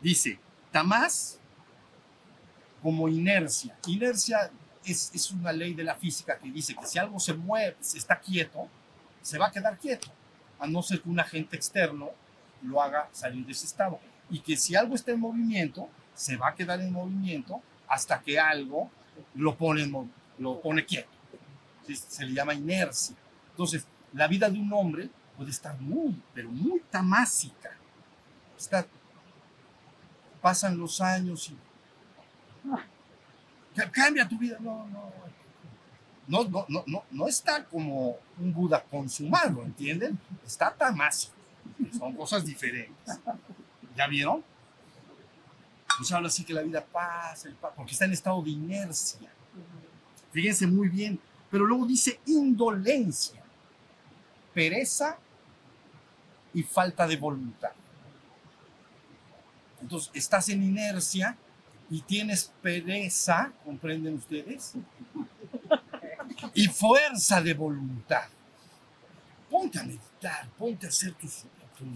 [0.00, 0.38] Dice,
[0.72, 1.38] tamás
[2.82, 3.76] como inercia.
[3.86, 4.50] Inercia
[4.84, 7.98] es, es, una ley de la física que dice que si algo se mueve, se
[7.98, 8.68] está quieto,
[9.20, 10.08] se va a quedar quieto,
[10.58, 12.10] a no ser que un agente externo
[12.62, 14.00] lo haga salir de ese estado.
[14.30, 18.38] Y que si algo está en movimiento, se va a quedar en movimiento hasta que
[18.38, 18.90] algo
[19.34, 19.86] lo pone,
[20.38, 21.08] lo pone quieto.
[21.86, 23.16] Se le llama inercia.
[23.50, 27.76] Entonces, la vida de un hombre puede estar muy, pero muy tamásica.
[28.58, 28.86] Está,
[30.40, 31.56] pasan los años y
[33.92, 34.56] cambia tu vida.
[34.60, 35.12] No, no,
[36.26, 40.18] no, no, no, no, no está como un Buda consumado, ¿entienden?
[40.44, 41.34] Está tamásico.
[41.96, 43.18] Son cosas diferentes.
[43.96, 44.42] ¿Ya vieron?
[45.96, 49.30] Pues habla así que la vida pasa, porque está en estado de inercia.
[50.36, 51.18] Fíjense muy bien.
[51.50, 53.42] Pero luego dice indolencia,
[54.52, 55.16] pereza
[56.52, 57.70] y falta de voluntad.
[59.80, 61.38] Entonces, estás en inercia
[61.88, 64.74] y tienes pereza, ¿comprenden ustedes?
[66.52, 68.28] Y fuerza de voluntad.
[69.50, 71.28] Ponte a meditar, ponte a hacer tu,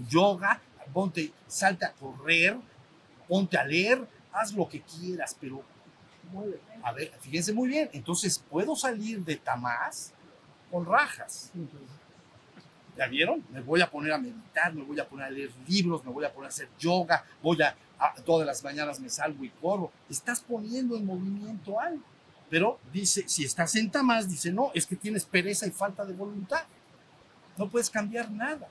[0.09, 0.59] yoga,
[0.95, 2.57] ponte, salte a correr,
[3.29, 5.63] ponte a leer, haz lo que quieras, pero
[6.83, 10.13] a ver, fíjense muy bien, entonces puedo salir de Tamás
[10.71, 11.53] con rajas.
[12.97, 13.45] ¿Ya vieron?
[13.51, 16.25] Me voy a poner a meditar, me voy a poner a leer libros, me voy
[16.25, 17.75] a poner a hacer yoga, voy a,
[18.25, 19.91] todas las mañanas me salgo y corro.
[20.09, 22.03] Estás poniendo en movimiento algo.
[22.49, 26.13] Pero dice, si estás en Tamás, dice, no, es que tienes pereza y falta de
[26.13, 26.65] voluntad.
[27.57, 28.69] No puedes cambiar nada.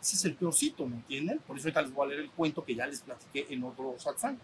[0.00, 1.38] Ese es el peorcito, ¿me entienden?
[1.38, 3.94] Por eso ahorita les voy a leer el cuento que ya les platiqué en otro
[3.98, 4.36] satsang.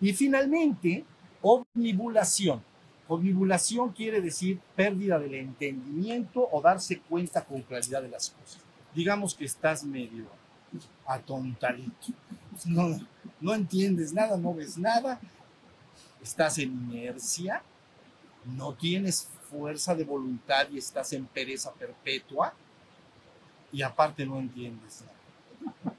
[0.00, 1.04] Y finalmente,
[1.42, 2.62] omnibulación.
[3.08, 8.60] Omnibulación quiere decir pérdida del entendimiento o darse cuenta con claridad de las cosas.
[8.94, 10.24] Digamos que estás medio
[11.06, 12.08] atontadito.
[12.64, 12.98] No,
[13.40, 15.20] no entiendes nada, no ves nada.
[16.22, 17.62] Estás en inercia,
[18.44, 22.52] no tienes fuerza de voluntad y estás en pereza perpetua
[23.72, 25.96] y aparte no entiendes nada.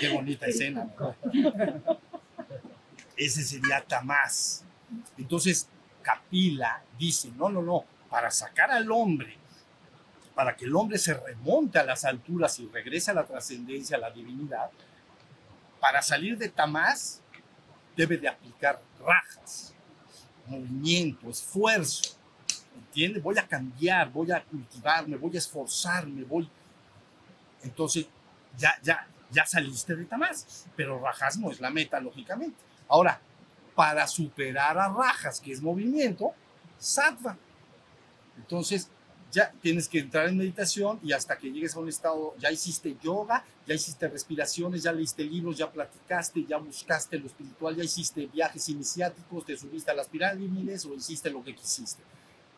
[0.00, 0.88] Qué bonita escena,
[3.20, 4.64] Ese sería Tamás.
[5.18, 5.68] Entonces,
[6.02, 9.36] Capila dice, no, no, no, para sacar al hombre,
[10.34, 14.00] para que el hombre se remonte a las alturas y regrese a la trascendencia, a
[14.00, 14.70] la divinidad,
[15.80, 17.20] para salir de Tamás
[17.94, 19.74] debe de aplicar rajas,
[20.46, 22.16] movimiento, esfuerzo.
[22.74, 23.22] ¿Entiendes?
[23.22, 26.48] Voy a cambiar, voy a cultivarme, voy a esforzarme, voy.
[27.62, 28.06] Entonces,
[28.56, 32.69] ya, ya, ya saliste de Tamás, pero rajas no es la meta, lógicamente.
[32.90, 33.20] Ahora,
[33.74, 36.32] para superar a rajas, que es movimiento,
[36.76, 37.38] sattva.
[38.36, 38.90] Entonces,
[39.30, 42.96] ya tienes que entrar en meditación y hasta que llegues a un estado, ya hiciste
[43.00, 48.26] yoga, ya hiciste respiraciones, ya leíste libros, ya platicaste, ya buscaste lo espiritual, ya hiciste
[48.26, 52.02] viajes iniciáticos, te subiste a las pirámides o hiciste lo que quisiste.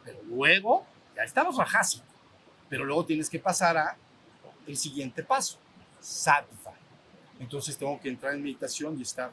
[0.03, 2.09] Pero luego, ya estamos rajásicos.
[2.71, 3.97] Pero luego tienes que pasar a
[4.67, 5.59] el siguiente paso,
[6.01, 6.73] sattva.
[7.39, 9.31] Entonces tengo que entrar en meditación y estar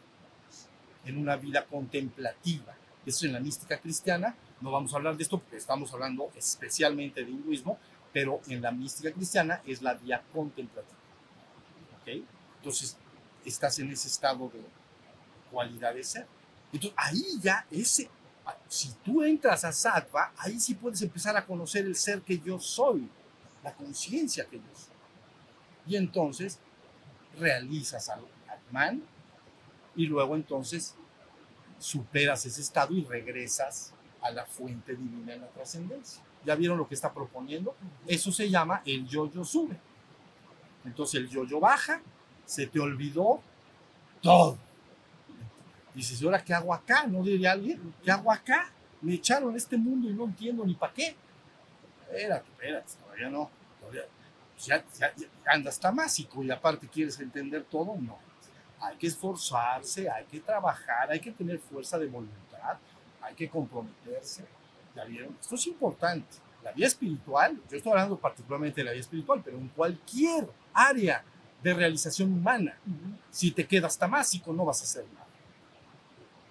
[1.05, 2.75] en una vida contemplativa.
[3.05, 4.35] Eso en la mística cristiana.
[4.61, 7.79] No vamos a hablar de esto porque estamos hablando especialmente de hinduismo,
[8.11, 10.97] pero en la mística cristiana es la vía contemplativa.
[12.01, 12.23] ¿Ok?
[12.57, 12.97] Entonces,
[13.45, 14.61] estás en ese estado de
[15.51, 16.27] cualidad de ser.
[16.71, 18.09] Entonces, ahí ya, ese,
[18.67, 22.59] si tú entras a sattva, ahí sí puedes empezar a conocer el ser que yo
[22.59, 23.09] soy,
[23.63, 24.95] la conciencia que yo soy.
[25.87, 26.59] Y entonces
[27.39, 29.01] realizas al Atman
[29.99, 30.95] y luego entonces
[31.77, 36.23] superas ese estado y regresas a la fuente divina en la trascendencia.
[36.45, 37.75] ¿Ya vieron lo que está proponiendo?
[38.07, 39.77] Eso se llama el yo-yo sube.
[40.85, 42.01] Entonces el yo-yo baja,
[42.45, 43.41] se te olvidó
[44.21, 44.57] todo.
[45.93, 47.05] Dices, ¿y ahora qué hago acá?
[47.05, 47.93] ¿No diría alguien?
[48.01, 48.71] ¿Qué hago acá?
[49.01, 51.13] Me echaron este mundo y no entiendo ni para qué.
[52.07, 53.51] Espérate, espérate, todavía no.
[53.81, 54.03] Todavía,
[54.53, 57.97] pues ya, ya, ya andas tamásico y aparte quieres entender todo.
[57.99, 58.28] No.
[58.81, 62.77] Hay que esforzarse, hay que trabajar, hay que tener fuerza de voluntad,
[63.21, 64.45] hay que comprometerse.
[64.95, 65.35] ¿Ya vieron?
[65.39, 66.37] Esto es importante.
[66.63, 71.23] La vida espiritual, yo estoy hablando particularmente de la vida espiritual, pero en cualquier área
[71.63, 72.77] de realización humana,
[73.31, 75.27] si te quedas tamásico no vas a hacer nada.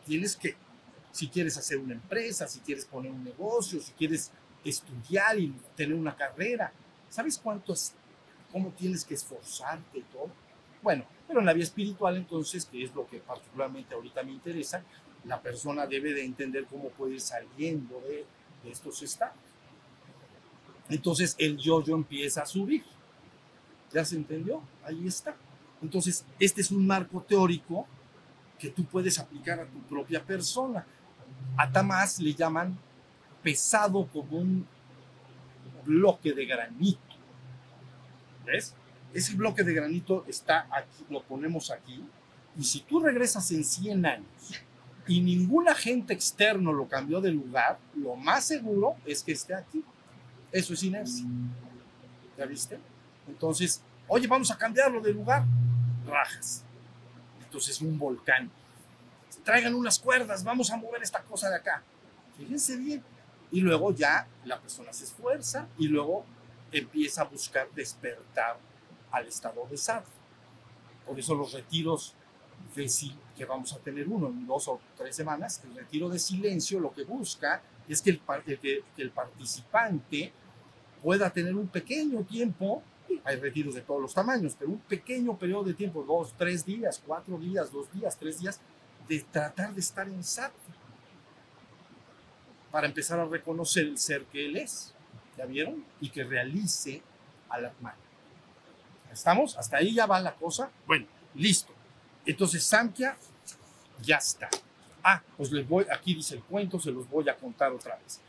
[0.05, 0.57] Tienes que,
[1.13, 4.31] si quieres hacer una empresa, si quieres poner un negocio, si quieres
[4.65, 6.73] estudiar y tener una carrera,
[7.09, 7.95] ¿sabes cuánto es,
[8.53, 10.31] cómo tienes que esforzarte y todo?
[10.83, 14.83] Bueno, pero en la vida espiritual entonces, que es lo que particularmente ahorita me interesa,
[15.25, 18.25] la persona debe de entender cómo puede ir saliendo de,
[18.65, 19.37] de estos estados.
[20.89, 22.83] Entonces el yo-yo empieza a subir.
[23.93, 24.63] ¿Ya se entendió?
[24.85, 25.37] Ahí está.
[25.83, 27.87] Entonces, este es un marco teórico
[28.59, 30.85] que tú puedes aplicar a tu propia persona.
[31.57, 32.77] A Tamás le llaman
[33.43, 34.67] pesado como un
[35.85, 37.01] bloque de granito.
[38.45, 38.75] ¿Ves?
[39.13, 42.05] Ese bloque de granito está aquí, lo ponemos aquí.
[42.57, 44.63] Y si tú regresas en 100 años
[45.07, 49.83] y ningún agente externo lo cambió de lugar, lo más seguro es que esté aquí.
[50.53, 51.25] Eso es inercia.
[52.37, 52.79] ¿Ya viste?
[53.27, 55.45] Entonces, oye, vamos a cambiarlo de lugar.
[56.07, 56.65] Rajas.
[57.43, 58.51] Entonces, es un volcán.
[59.45, 61.83] Traigan unas cuerdas, vamos a mover esta cosa de acá.
[62.37, 63.03] Fíjense bien.
[63.51, 66.27] Y luego ya la persona se esfuerza y luego
[66.71, 68.59] empieza a buscar despertar
[69.11, 70.03] al estado de sad.
[71.07, 72.15] Por eso los retiros
[73.37, 76.93] que vamos a tener uno en dos o tres semanas, el retiro de silencio lo
[76.93, 80.33] que busca es que el, participante
[81.03, 82.83] pueda tener un pequeño tiempo,
[83.25, 87.03] hay retiros de todos los tamaños, pero un pequeño periodo de tiempo, dos, tres días,
[87.05, 88.61] cuatro días, dos días, tres días,
[89.09, 90.53] de tratar de estar en sattva
[92.71, 94.95] para empezar a reconocer el ser que él es,
[95.37, 95.85] ¿ya vieron?
[96.01, 97.03] Y que realice
[97.49, 98.08] al Atman.
[99.13, 99.57] ¿Estamos?
[99.57, 100.71] Hasta ahí ya va la cosa.
[100.87, 101.73] Bueno, listo.
[102.27, 103.17] Entonces Samkhya
[104.03, 104.49] ya está.
[105.03, 108.21] Ah, pues les voy, aquí dice el cuento, se los voy a contar otra vez.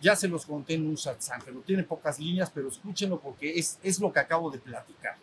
[0.00, 3.78] Ya se los conté en un satsang, pero tiene pocas líneas, pero escúchenlo porque es,
[3.82, 5.16] es lo que acabo de platicar.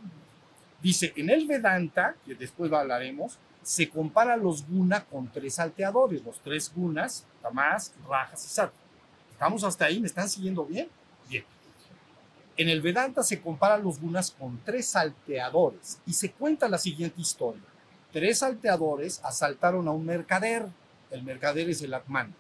[0.82, 6.40] Dice, en el Vedanta, que después hablaremos, se compara los guna con tres salteadores, los
[6.40, 8.78] tres gunas, tamás, rajas y sattva.
[9.32, 10.00] ¿Estamos hasta ahí?
[10.00, 10.88] ¿Me están siguiendo bien?
[11.30, 11.44] Bien.
[12.58, 17.20] En el Vedanta se comparan los gunas con tres salteadores y se cuenta la siguiente
[17.20, 17.62] historia.
[18.14, 20.66] Tres salteadores asaltaron a un mercader.
[21.12, 22.34] El mercader es el Atman,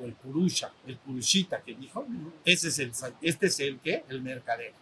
[0.00, 2.06] o el Purusha, el Purushita que dijo.
[2.44, 4.72] Ese es el, este es el que, el mercader.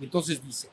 [0.00, 0.68] Entonces dice,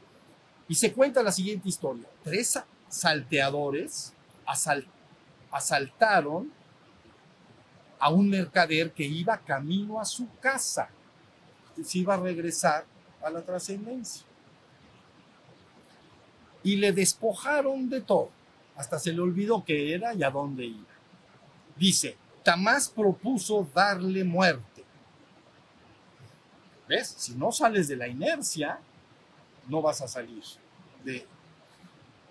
[0.68, 2.08] y se cuenta la siguiente historia.
[2.24, 4.14] Tres salteadores
[4.46, 4.88] asal,
[5.52, 6.52] asaltaron
[8.00, 10.90] a un mercader que iba camino a su casa.
[11.84, 12.86] Se iba a regresar
[13.22, 14.24] a la trascendencia.
[16.64, 18.30] Y le despojaron de todo.
[18.76, 20.88] Hasta se le olvidó qué era y a dónde iba.
[21.76, 24.84] Dice, Tamás propuso darle muerte.
[26.88, 27.14] ¿Ves?
[27.18, 28.80] Si no sales de la inercia,
[29.68, 30.44] no vas a salir
[31.04, 31.26] de...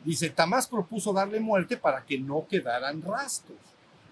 [0.04, 3.58] Dice, Tamás propuso darle muerte para que no quedaran rastros.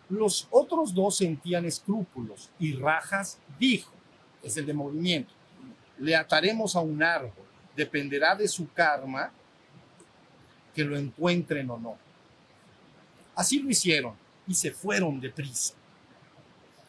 [0.08, 3.92] Los otros dos sentían escrúpulos y Rajas dijo,
[4.42, 5.34] es el de movimiento,
[5.98, 7.32] le ataremos a un árbol,
[7.74, 9.32] dependerá de su karma
[10.74, 11.96] que lo encuentren o no.
[13.34, 14.14] Así lo hicieron
[14.46, 15.74] y se fueron deprisa.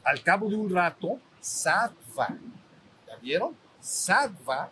[0.03, 2.29] Al cabo de un rato, Sattva,
[3.07, 3.55] ¿ya vieron?
[3.79, 4.71] Sattva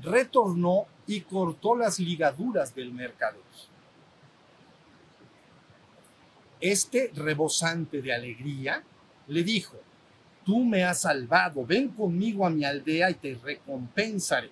[0.00, 3.40] retornó y cortó las ligaduras del mercader.
[6.60, 8.82] Este, rebosante de alegría,
[9.26, 9.76] le dijo,
[10.44, 14.50] tú me has salvado, ven conmigo a mi aldea y te recompensaré.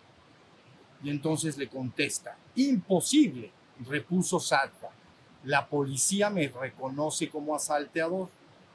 [1.02, 3.50] Y entonces le contesta, imposible,
[3.86, 4.90] repuso Sattva.
[5.44, 8.28] La policía me reconoce como asalteador.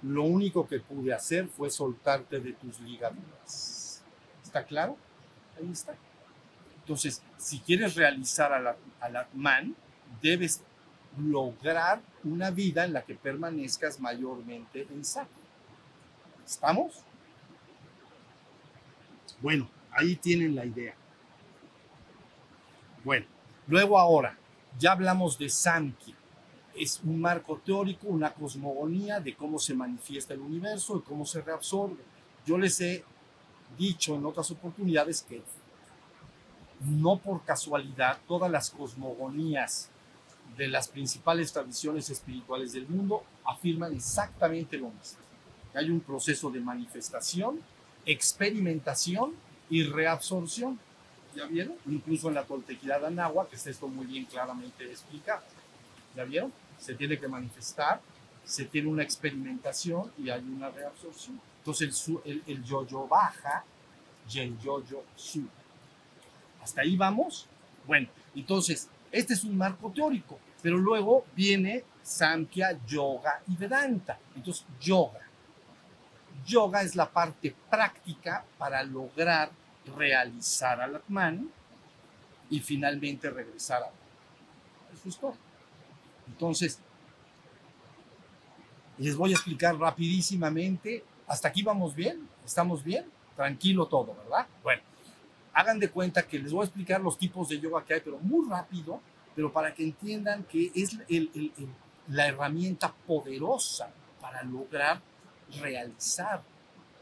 [0.04, 4.04] Lo único que pude hacer fue soltarte de tus ligaduras.
[4.44, 4.98] ¿Está claro?
[5.58, 5.96] Ahí está.
[6.80, 9.76] Entonces, si quieres realizar al, al Atman,
[10.22, 10.62] debes
[11.18, 15.32] lograr una vida en la que permanezcas mayormente en saco.
[16.46, 17.04] ¿Estamos?
[19.42, 20.96] Bueno, ahí tienen la idea.
[23.04, 23.26] Bueno,
[23.68, 24.38] luego ahora,
[24.80, 26.16] ya hablamos de Samkhya.
[26.76, 31.42] Es un marco teórico, una cosmogonía de cómo se manifiesta el universo y cómo se
[31.42, 32.04] reabsorbe.
[32.46, 33.04] Yo les he
[33.78, 35.42] dicho en otras oportunidades que
[36.82, 39.90] no por casualidad todas las cosmogonías
[40.56, 45.20] de las principales tradiciones espirituales del mundo afirman exactamente lo mismo.
[45.72, 47.60] Que hay un proceso de manifestación,
[48.08, 49.36] experimentación
[49.70, 50.80] y reabsorción.
[51.36, 51.76] ¿Ya vieron?
[51.86, 55.44] Incluso en la toltequidad anagua, que está esto muy bien claramente explicado.
[56.16, 56.52] ¿Ya vieron?
[56.80, 58.02] Se tiene que manifestar,
[58.44, 61.40] se tiene una experimentación y hay una reabsorción.
[61.60, 63.64] Entonces el, el, el yo-yo baja
[64.34, 65.50] y el yo-yo sube.
[66.64, 67.46] ¿Hasta ahí vamos?
[67.86, 74.20] Bueno, entonces, este es un marco teórico, pero luego viene Samkhya, Yoga y Vedanta.
[74.36, 75.27] Entonces, yoga.
[76.48, 79.52] Yoga es la parte práctica para lograr
[79.96, 81.50] realizar al Atman
[82.50, 83.92] y finalmente regresar a
[84.94, 85.20] Eso es.
[86.28, 86.80] Entonces,
[88.98, 91.04] les voy a explicar rapidísimamente.
[91.28, 92.28] ¿Hasta aquí vamos bien?
[92.46, 93.06] ¿Estamos bien?
[93.36, 94.48] Tranquilo todo, ¿verdad?
[94.64, 94.82] Bueno,
[95.54, 98.18] hagan de cuenta que les voy a explicar los tipos de yoga que hay, pero
[98.20, 99.02] muy rápido,
[99.36, 100.98] pero para que entiendan que es
[102.08, 103.90] la herramienta poderosa
[104.22, 105.02] para lograr
[105.60, 106.44] realizar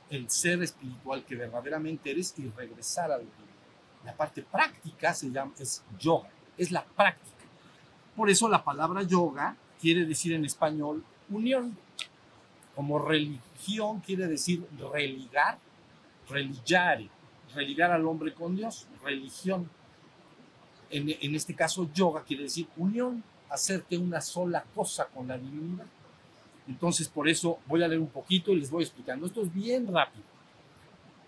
[0.09, 3.55] el ser espiritual que verdaderamente eres y regresar al divino.
[4.03, 7.35] La parte práctica se llama, es yoga, es la práctica.
[8.15, 11.77] Por eso la palabra yoga quiere decir en español unión.
[12.75, 15.57] Como religión quiere decir religar,
[16.29, 17.09] religare,
[17.53, 19.69] religar al hombre con Dios, religión.
[20.89, 25.85] En, en, este caso, yoga quiere decir unión, hacerte una sola cosa con la divinidad.
[26.68, 29.26] Entonces, por eso voy a leer un poquito y les voy explicando.
[29.26, 30.26] Esto es bien rápido.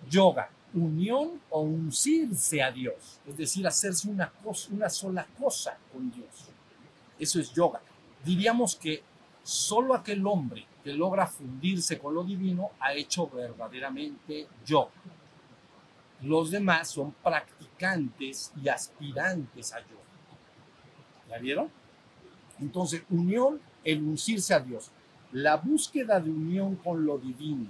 [0.10, 6.12] Yoga, unión o uncirse a Dios, es decir, hacerse una, cosa, una sola cosa con
[6.12, 6.50] Dios.
[7.20, 7.82] Eso es yoga.
[8.24, 9.04] Diríamos que
[9.44, 14.92] solo aquel hombre que logra fundirse con lo divino ha hecho verdaderamente yoga.
[16.22, 20.02] Los demás son practicantes y aspirantes a yoga.
[21.30, 21.70] ¿Ya vieron?
[22.60, 24.92] Entonces, unión, el uncirse a Dios.
[25.32, 27.70] La búsqueda de unión con lo divino.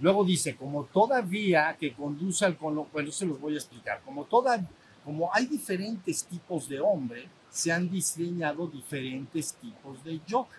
[0.00, 2.54] Luego dice, como todavía que conduce al...
[2.54, 4.00] Bueno, se los voy a explicar.
[4.04, 4.66] Como, toda,
[5.04, 10.56] como hay diferentes tipos de hombre, se han diseñado diferentes tipos de yoga.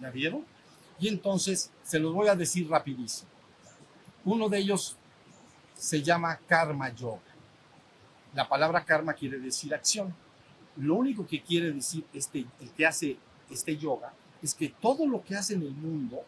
[0.00, 0.44] ¿Ya vieron?
[0.98, 3.30] Y entonces, se los voy a decir rapidísimo.
[4.24, 4.96] Uno de ellos
[5.76, 7.20] se llama karma yoga.
[8.34, 10.14] La palabra karma quiere decir acción.
[10.76, 13.16] Lo único que quiere decir este, el que hace
[13.50, 16.24] este yoga es que todo lo que hace en el mundo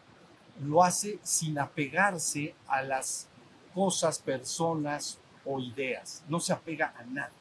[0.61, 3.27] lo hace sin apegarse a las
[3.73, 6.23] cosas, personas o ideas.
[6.27, 7.31] No se apega a nada.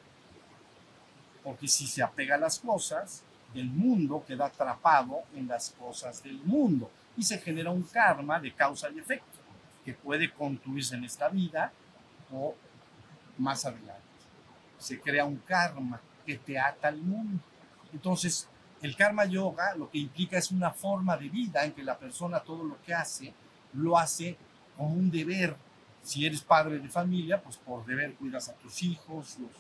[1.43, 3.23] Porque si se apega a las cosas
[3.55, 8.53] del mundo, queda atrapado en las cosas del mundo y se genera un karma de
[8.53, 9.39] causa y efecto
[9.85, 11.73] que puede concluirse en esta vida
[12.33, 12.55] o
[13.39, 14.03] más adelante.
[14.79, 17.43] Se crea un karma que te ata al mundo.
[17.93, 18.47] Entonces,
[18.83, 22.41] el karma yoga lo que implica es una forma de vida en que la persona
[22.41, 23.35] todo lo que hace
[23.73, 24.37] lo hace
[24.77, 25.57] como un deber.
[26.03, 29.51] Si eres padre de familia, pues por deber cuidas a tus hijos, los,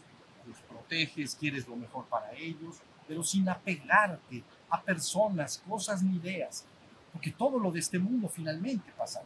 [0.46, 6.64] los proteges, quieres lo mejor para ellos, pero sin apegarte a personas, cosas ni ideas,
[7.12, 9.22] porque todo lo de este mundo finalmente pasa.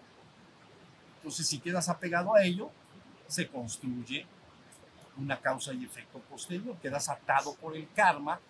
[1.17, 2.71] Entonces, si quedas apegado a ello,
[3.27, 4.27] se construye
[5.17, 8.41] una causa y efecto posterior, quedas atado por el karma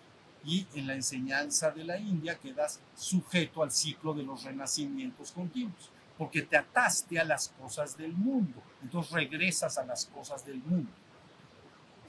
[0.45, 5.89] y en la enseñanza de la India quedas sujeto al ciclo de los renacimientos continuos,
[6.17, 10.91] porque te ataste a las cosas del mundo, entonces regresas a las cosas del mundo.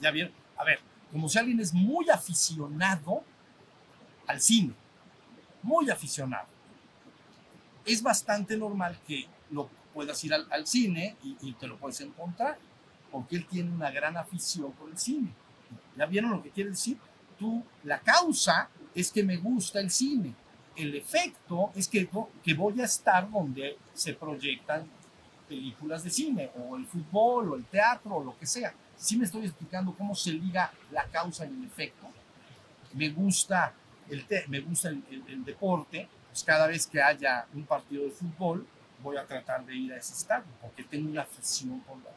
[0.00, 0.32] ¿Ya bien?
[0.56, 0.80] A ver,
[1.12, 3.22] como si alguien es muy aficionado
[4.26, 4.74] al cine,
[5.62, 6.48] muy aficionado,
[7.84, 12.00] es bastante normal que lo puedas ir al, al cine y, y te lo puedes
[12.00, 12.58] encontrar
[13.12, 15.32] porque él tiene una gran afición por el cine.
[15.96, 16.98] ¿Ya vieron lo que quiere decir?
[17.84, 20.34] La causa es que me gusta el cine.
[20.76, 22.08] El efecto es que,
[22.42, 24.86] que voy a estar donde se proyectan
[25.48, 28.72] películas de cine, o el fútbol, o el teatro, o lo que sea.
[28.96, 32.06] sí me estoy explicando cómo se liga la causa y el efecto.
[32.94, 33.72] Me gusta
[34.08, 38.66] el, me gusta el, el- deporte, pues cada vez que haya un partido de fútbol,
[39.02, 42.10] voy a tratar de ir a ese estadio, porque tengo una afición por la...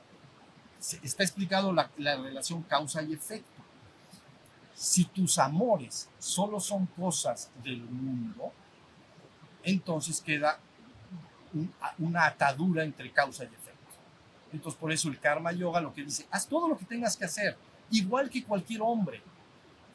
[1.04, 3.57] Está explicado la, la relación causa y efecto.
[4.78, 8.54] Si tus amores solo son cosas del mundo,
[9.64, 10.60] entonces queda
[11.52, 13.96] un- una atadura entre causa y efecto.
[14.54, 17.26] Entonces, por eso el karma yoga lo que dice, haz todo lo que tengas que
[17.26, 17.58] hacer,
[17.90, 19.24] igual que cualquier hombre.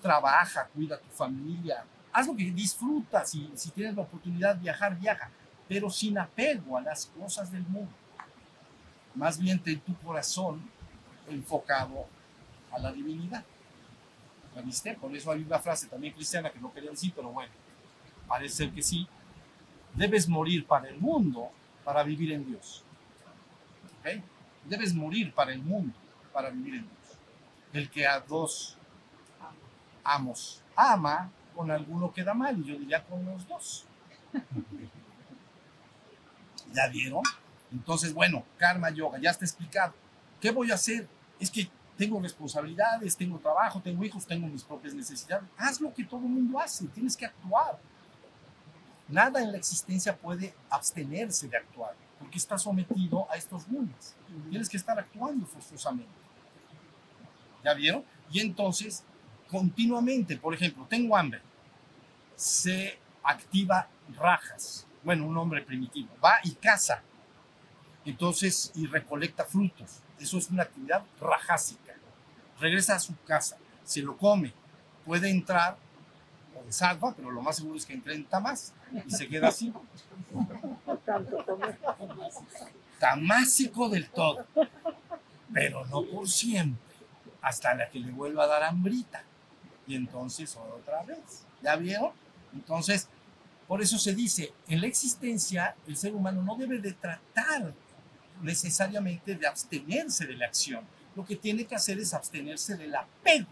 [0.03, 3.31] Trabaja, cuida a tu familia, haz lo que disfrutas.
[3.31, 5.31] Si, si tienes la oportunidad de viajar, viaja,
[5.69, 7.93] pero sin apego a las cosas del mundo.
[9.15, 10.61] Más bien ten tu corazón
[11.29, 12.07] enfocado
[12.73, 13.45] a la divinidad.
[14.55, 14.95] ¿La viste?
[14.95, 17.53] Por eso hay una frase también cristiana que no quería decir, pero bueno,
[18.29, 19.07] parece que sí.
[19.95, 21.51] Debes morir para el mundo
[21.85, 22.85] para vivir en Dios.
[24.01, 24.23] ¿Ok?
[24.65, 25.95] Debes morir para el mundo
[26.33, 27.19] para vivir en Dios.
[27.73, 28.77] El que a dos
[30.05, 33.85] amos ama, con alguno queda mal, y yo diría con los dos.
[36.73, 37.23] ¿Ya vieron?
[37.71, 39.95] Entonces, bueno, karma yoga, ya está explicado.
[40.41, 41.07] ¿Qué voy a hacer?
[41.39, 45.49] Es que tengo responsabilidades, tengo trabajo, tengo hijos, tengo mis propias necesidades.
[45.57, 47.79] Haz lo que todo el mundo hace, tienes que actuar.
[49.09, 54.15] Nada en la existencia puede abstenerse de actuar, porque está sometido a estos mundos.
[54.49, 56.11] Tienes que estar actuando forzosamente.
[57.63, 58.05] ¿Ya vieron?
[58.31, 59.05] Y entonces,
[59.51, 61.43] continuamente, por ejemplo, tengo hambre,
[62.35, 64.87] se activa rajas.
[65.05, 67.03] Bueno, un hombre primitivo va y caza,
[68.11, 70.01] entonces, y recolecta frutos.
[70.19, 71.95] Eso es una actividad rajásica.
[72.59, 74.53] Regresa a su casa, se lo come,
[75.05, 75.77] puede entrar
[76.55, 78.73] o salva, pero lo más seguro es que entre en tamas
[79.07, 79.73] y se queda así.
[82.99, 84.47] Tamásico del todo,
[85.53, 86.95] pero no por siempre,
[87.41, 89.25] hasta la que le vuelva a dar hambrita.
[89.87, 91.45] Y entonces otra vez.
[91.63, 92.13] ¿Ya vieron?
[92.53, 93.09] Entonces,
[93.67, 97.75] por eso se dice, en la existencia el ser humano no debe de tratar
[98.43, 100.85] necesariamente de abstenerse de la acción.
[101.15, 103.49] Lo que tiene que hacer es abstenerse del apego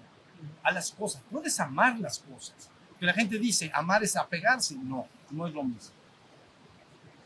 [0.62, 1.22] a las cosas.
[1.30, 2.70] Puedes amar las cosas.
[2.98, 4.74] Que la gente dice, amar es apegarse.
[4.76, 5.94] No, no es lo mismo.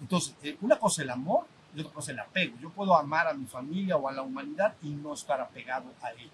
[0.01, 2.57] Entonces, eh, una cosa es el amor y otra cosa es el apego.
[2.61, 6.13] Yo puedo amar a mi familia o a la humanidad y no estar apegado a
[6.13, 6.33] ellos.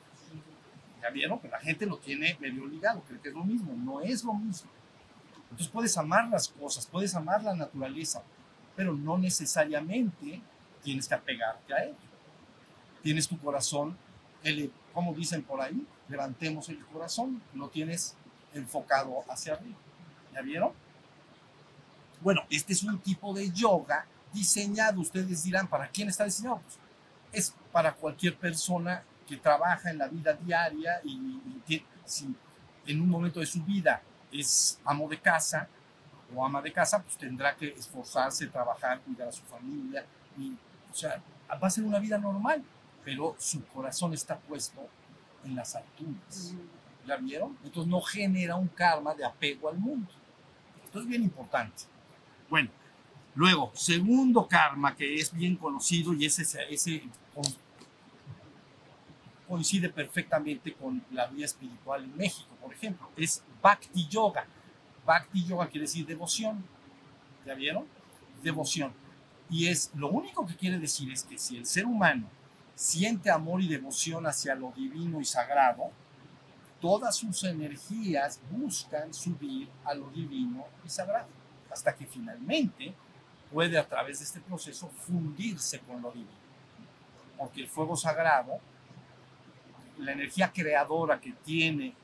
[1.01, 1.39] ¿Ya vieron?
[1.39, 3.73] Que la gente lo tiene medio ligado, cree que es lo mismo.
[3.73, 4.71] No es lo mismo.
[5.45, 8.23] Entonces puedes amar las cosas, puedes amar la naturaleza,
[8.77, 10.41] pero no necesariamente
[10.83, 11.97] tienes que apegarte a ello.
[13.03, 13.97] Tienes tu corazón,
[14.43, 18.15] ele- como dicen por ahí, levantemos el corazón, lo tienes
[18.53, 19.79] enfocado hacia arriba.
[20.35, 20.73] ¿Ya vieron?
[22.21, 25.01] Bueno, este es un tipo de yoga diseñado.
[25.01, 26.61] Ustedes dirán, ¿para quién está diseñado?
[26.61, 26.79] Pues,
[27.33, 32.35] es para cualquier persona que trabaja en la vida diaria y, y tie- si
[32.87, 34.03] en un momento de su vida
[34.33, 35.69] es amo de casa
[36.35, 40.05] o ama de casa, pues tendrá que esforzarse, trabajar, cuidar a su familia.
[40.39, 40.57] Y,
[40.91, 41.23] o sea,
[41.63, 42.63] va a ser una vida normal,
[43.05, 44.87] pero su corazón está puesto
[45.45, 46.55] en las alturas.
[47.07, 47.57] ¿Ya vieron?
[47.65, 50.09] Entonces no genera un karma de apego al mundo.
[50.85, 51.85] Esto es bien importante.
[52.49, 52.69] Bueno,
[53.35, 57.03] luego, segundo karma que es bien conocido y ese, ese
[57.35, 57.45] con-
[59.49, 64.47] coincide perfectamente con la vida espiritual en México, por ejemplo, es Bhakti Yoga.
[65.05, 66.65] Bhakti Yoga quiere decir devoción.
[67.45, 67.85] ¿Ya vieron?
[68.43, 68.93] Devoción.
[69.51, 72.27] Y es lo único que quiere decir es que si el ser humano
[72.75, 75.91] siente amor y devoción hacia lo divino y sagrado,
[76.81, 81.29] todas sus energías buscan subir a lo divino y sagrado,
[81.71, 82.95] hasta que finalmente
[83.53, 86.31] puede a través de este proceso fundirse con lo divino.
[87.37, 88.61] Porque el fuego sagrado,
[89.99, 91.95] la energía creadora que tiene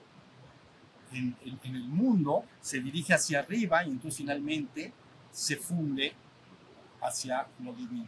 [1.12, 4.92] en, en- el mundo, se dirige hacia arriba y entonces finalmente
[5.30, 6.14] se funde
[7.00, 8.06] hacia lo divino.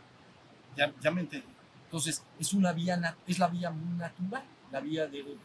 [0.77, 1.47] Ya, ya me entendí.
[1.85, 5.37] Entonces, es una vía, es la vía natural, la vía de,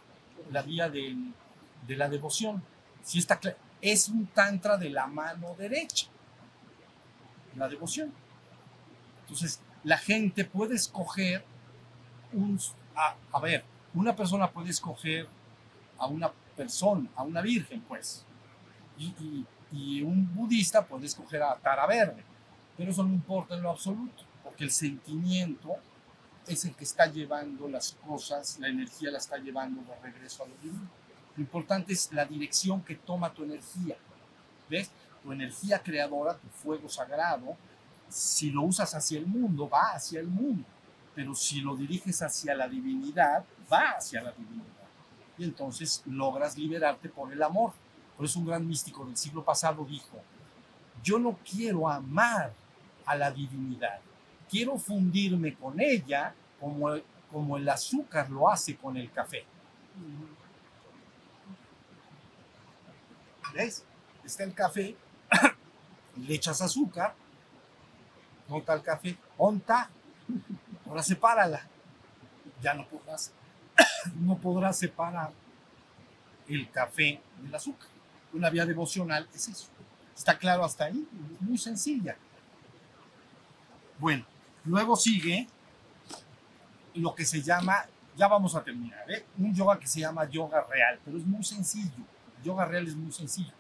[0.52, 1.34] la vía del-
[1.88, 2.62] de la devoción.
[3.02, 3.39] Si está
[3.82, 6.08] es un tantra de la mano derecha,
[7.56, 8.14] la devoción.
[9.22, 11.44] Entonces, la gente puede escoger
[12.32, 12.60] un,
[12.96, 13.64] a, a ver,
[13.94, 15.28] una persona puede escoger
[15.98, 18.26] a una persona, a una virgen, pues,
[18.98, 22.24] y, y- y un budista puede escoger a Tara Verde,
[22.78, 25.76] pero eso no importa en lo absoluto, porque el sentimiento
[26.47, 30.47] es el que está llevando las cosas, la energía la está llevando de regreso a
[30.47, 30.89] lo divino.
[31.36, 33.95] Lo importante es la dirección que toma tu energía.
[34.69, 34.89] ¿Ves?
[35.24, 37.55] Tu energía creadora, tu fuego sagrado,
[38.09, 40.65] si lo usas hacia el mundo, va hacia el mundo.
[41.15, 44.63] Pero si lo diriges hacia la divinidad, va hacia la divinidad.
[45.38, 47.74] Y entonces logras liberarte por el amor.
[48.15, 50.21] Por eso un gran místico del siglo pasado dijo,
[51.03, 52.53] yo no quiero amar
[53.06, 53.99] a la divinidad,
[54.49, 56.89] quiero fundirme con ella como,
[57.32, 59.45] como el azúcar lo hace con el café.
[63.54, 63.86] ¿Ves?
[64.24, 64.95] Está el café,
[66.18, 67.14] le echas azúcar,
[68.58, 69.89] está el café, onta,
[70.88, 71.68] ahora sepárala.
[72.62, 73.32] Ya no podrás,
[74.16, 75.32] no podrás separar
[76.47, 77.89] el café del azúcar.
[78.32, 79.68] Una vía devocional es eso.
[80.16, 81.08] ¿Está claro hasta ahí?
[81.39, 82.16] Muy sencilla.
[84.00, 84.26] Bueno,
[84.66, 85.48] luego sigue
[86.96, 87.86] lo que se llama,
[88.16, 89.26] ya vamos a terminar, ¿eh?
[89.38, 92.04] un yoga que se llama yoga real, pero es muy sencillo.
[92.44, 93.54] yoga real es muy sencillo.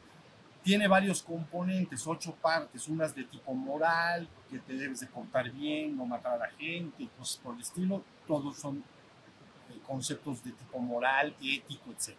[0.63, 5.97] Tiene varios componentes, ocho partes, unas de tipo moral, que te debes de portar bien,
[5.97, 8.01] no matar a la gente, cosas por el estilo.
[8.25, 12.15] Todos son eh, conceptos de tipo moral, ético, etc.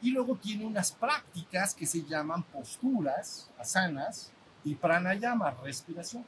[0.00, 4.30] Y luego tiene unas prácticas que se llaman posturas, asanas,
[4.64, 6.24] y pranayama, respiración.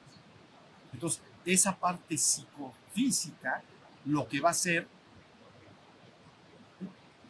[0.95, 3.63] Entonces, esa parte psicofísica,
[4.05, 4.87] lo que va a ser,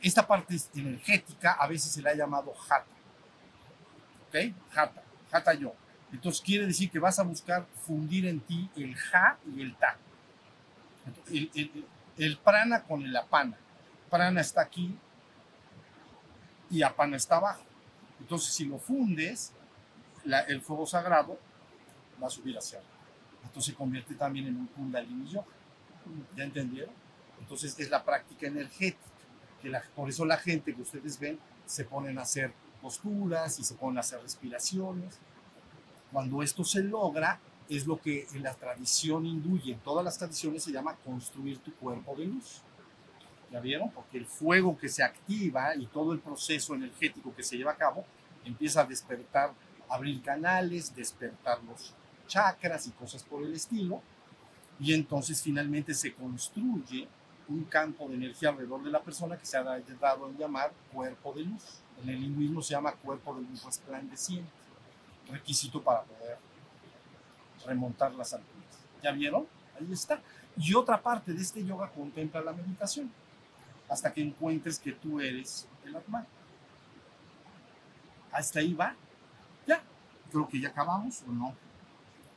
[0.02, 2.84] esta parte energética, a veces se le ha llamado hatha.
[4.28, 4.54] ¿Ok?
[4.76, 5.02] Hatha,
[5.32, 5.74] hatha yo.
[6.12, 9.96] Entonces, quiere decir que vas a buscar fundir en ti el ha y el ta.
[12.18, 13.56] El, prana con el apana.
[14.10, 14.96] Prana está aquí
[16.70, 17.64] y apana está abajo.
[18.20, 19.52] Entonces, si lo fundes,
[20.24, 21.38] la, el fuego sagrado
[22.22, 22.93] va a subir hacia arriba
[23.54, 25.46] entonces se convierte también en un kundalini yoga.
[26.36, 26.92] ¿Ya entendieron?
[27.38, 28.98] Entonces es la práctica energética,
[29.62, 32.52] que la, por eso la gente que ustedes ven se ponen a hacer
[32.82, 35.20] posturas y se ponen a hacer respiraciones.
[36.10, 37.38] Cuando esto se logra,
[37.68, 41.58] es lo que en la tradición hindú y en todas las tradiciones se llama construir
[41.58, 42.60] tu cuerpo de luz.
[43.52, 43.88] ¿Ya vieron?
[43.92, 47.76] Porque el fuego que se activa y todo el proceso energético que se lleva a
[47.76, 48.04] cabo
[48.44, 49.52] empieza a despertar,
[49.88, 51.94] abrir canales, despertar los
[52.26, 54.00] chakras y cosas por el estilo,
[54.78, 57.08] y entonces finalmente se construye
[57.48, 61.32] un campo de energía alrededor de la persona que se ha dado en llamar cuerpo
[61.32, 61.62] de luz.
[62.02, 64.50] En el hinduismo se llama cuerpo de luz resplandeciente,
[65.30, 66.38] requisito para poder
[67.66, 68.78] remontar las alturas.
[69.02, 69.46] ¿Ya vieron?
[69.78, 70.20] Ahí está.
[70.56, 73.10] Y otra parte de este yoga contempla la meditación,
[73.88, 76.26] hasta que encuentres que tú eres el Atman.
[78.32, 78.96] Hasta ahí va.
[79.66, 79.82] Ya.
[80.30, 81.54] Creo que ya acabamos o no.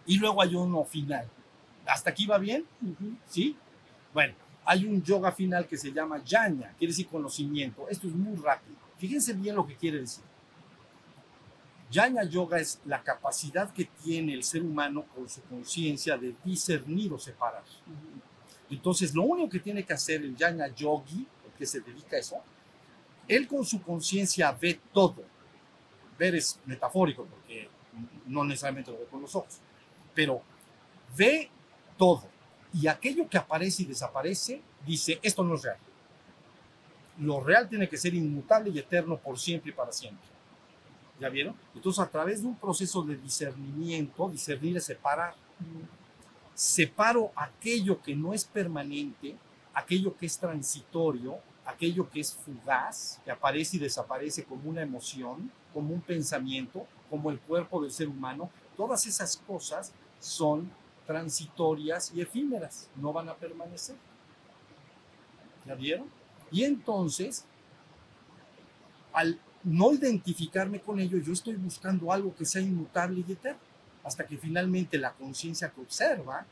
[0.08, 1.28] Y luego hay uno final.
[1.86, 2.66] ¿Hasta aquí va bien?
[3.28, 3.55] ¿Sí?
[4.14, 4.34] Bueno,
[4.66, 7.88] hay un yoga final que se llama Yanya, quiere decir conocimiento.
[7.89, 8.76] Esto es muy rápido.
[8.97, 10.24] Fíjense bien lo que quiere decir.
[11.89, 17.14] Yanya Yoga es la capacidad que tiene el ser humano con su conciencia de discernir
[17.14, 17.64] o separar.
[18.70, 22.20] Entonces, lo único que tiene que hacer el Yanya Yogi, el que se dedica a
[22.20, 22.36] eso,
[23.26, 25.24] él con su conciencia ve todo.
[26.20, 27.70] Ver es metafórico, porque
[28.26, 29.62] no necesariamente lo ve con los ojos
[30.18, 30.41] pero
[31.15, 31.47] ve
[31.95, 32.24] todo
[32.74, 35.78] y aquello que aparece y desaparece dice, esto no es real.
[37.20, 40.28] Lo real tiene que ser inmutable y eterno por siempre y para siempre.
[41.20, 41.55] ¿Ya vieron?
[41.76, 45.36] Entonces, a través de un proceso de discernimiento, discernir es separar.
[46.55, 49.36] Separo aquello que no es permanente,
[49.76, 55.51] aquello que es transitorio, aquello que es fugaz, que aparece y desaparece como una emoción,
[55.74, 58.49] como un pensamiento, como el cuerpo del ser humano.
[58.76, 60.72] Todas esas cosas son
[61.05, 63.95] transitorias y efímeras, no van a permanecer.
[65.65, 66.07] ¿Ya vieron?
[66.51, 67.45] Y entonces,
[69.13, 73.59] al no identificarme con ello, yo estoy buscando algo que sea inmutable y eterno,
[74.03, 76.45] hasta que finalmente la conciencia que observa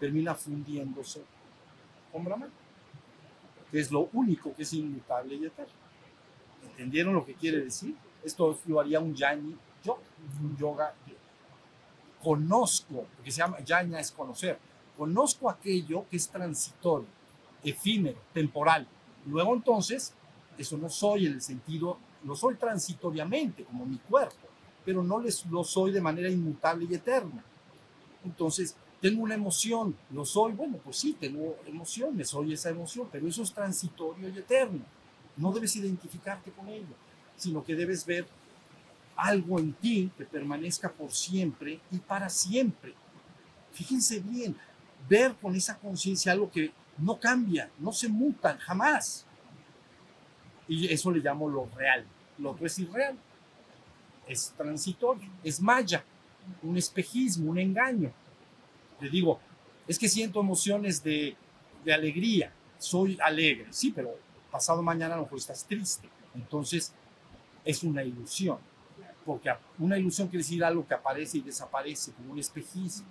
[0.00, 1.22] termina fundiéndose
[2.10, 2.50] con Brahman,
[3.70, 5.72] que es lo único que es inmutable y eterno.
[6.70, 7.94] ¿Entendieron lo que quiere decir?
[8.24, 10.00] Esto lo haría un yani yoga,
[10.40, 10.94] un yoga
[12.22, 14.58] conozco, porque se llama yaña es conocer,
[14.96, 17.08] conozco aquello que es transitorio,
[17.62, 18.86] efímero, temporal.
[19.26, 20.14] Luego entonces,
[20.58, 24.48] eso no soy en el sentido, lo soy transitoriamente, como mi cuerpo,
[24.84, 27.44] pero no les, lo soy de manera inmutable y eterna.
[28.24, 33.26] Entonces, tengo una emoción, lo soy, bueno, pues sí, tengo emociones, soy esa emoción, pero
[33.26, 34.84] eso es transitorio y eterno.
[35.36, 36.94] No debes identificarte con ello,
[37.36, 38.26] sino que debes ver
[39.16, 42.94] algo en ti que permanezca por siempre y para siempre.
[43.72, 44.56] Fíjense bien,
[45.08, 49.26] ver con esa conciencia algo que no cambia, no se muta jamás.
[50.68, 52.04] Y eso le llamo lo real.
[52.38, 53.16] Lo otro es irreal.
[54.26, 56.04] Es transitorio, es maya,
[56.62, 58.12] un espejismo, un engaño.
[59.00, 59.40] Le digo,
[59.88, 61.36] es que siento emociones de,
[61.84, 64.16] de alegría, soy alegre, sí, pero
[64.50, 66.08] pasado mañana a lo mejor estás triste.
[66.34, 66.92] Entonces,
[67.64, 68.58] es una ilusión.
[69.24, 73.06] Porque una ilusión quiere decir algo que aparece y desaparece, como un espejismo.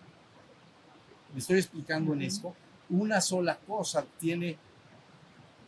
[1.34, 2.54] Me estoy explicando en esto.
[2.90, 4.58] Una sola cosa tiene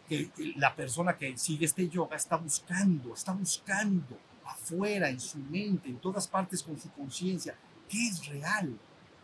[0.07, 5.89] que la persona que sigue este yoga está buscando, está buscando afuera, en su mente,
[5.89, 7.55] en todas partes con su conciencia,
[7.87, 8.77] qué es real,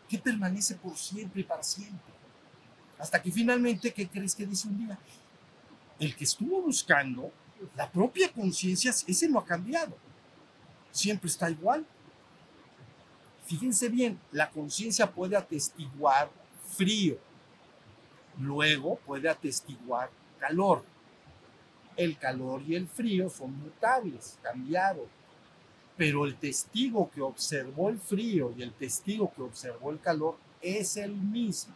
[0.08, 2.12] qué permanece por siempre y para siempre.
[2.98, 4.98] Hasta que finalmente, ¿qué crees que dice un día?
[5.98, 7.30] El que estuvo buscando,
[7.76, 9.96] la propia conciencia, ese no ha cambiado.
[10.90, 11.86] Siempre está igual.
[13.46, 16.30] Fíjense bien, la conciencia puede atestiguar
[16.76, 17.18] frío,
[18.38, 20.84] luego puede atestiguar calor.
[21.96, 25.08] El calor y el frío son mutables, cambiados.
[25.96, 30.96] Pero el testigo que observó el frío y el testigo que observó el calor es
[30.96, 31.74] el mismo.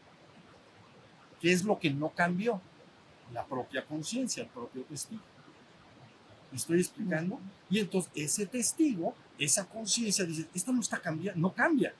[1.40, 2.60] ¿Qué es lo que no cambió?
[3.32, 5.33] La propia conciencia, el propio testigo.
[6.54, 7.40] ¿Me estoy explicando?
[7.68, 11.92] Y entonces ese testigo, esa conciencia dice, esto no está cambiando, no cambia.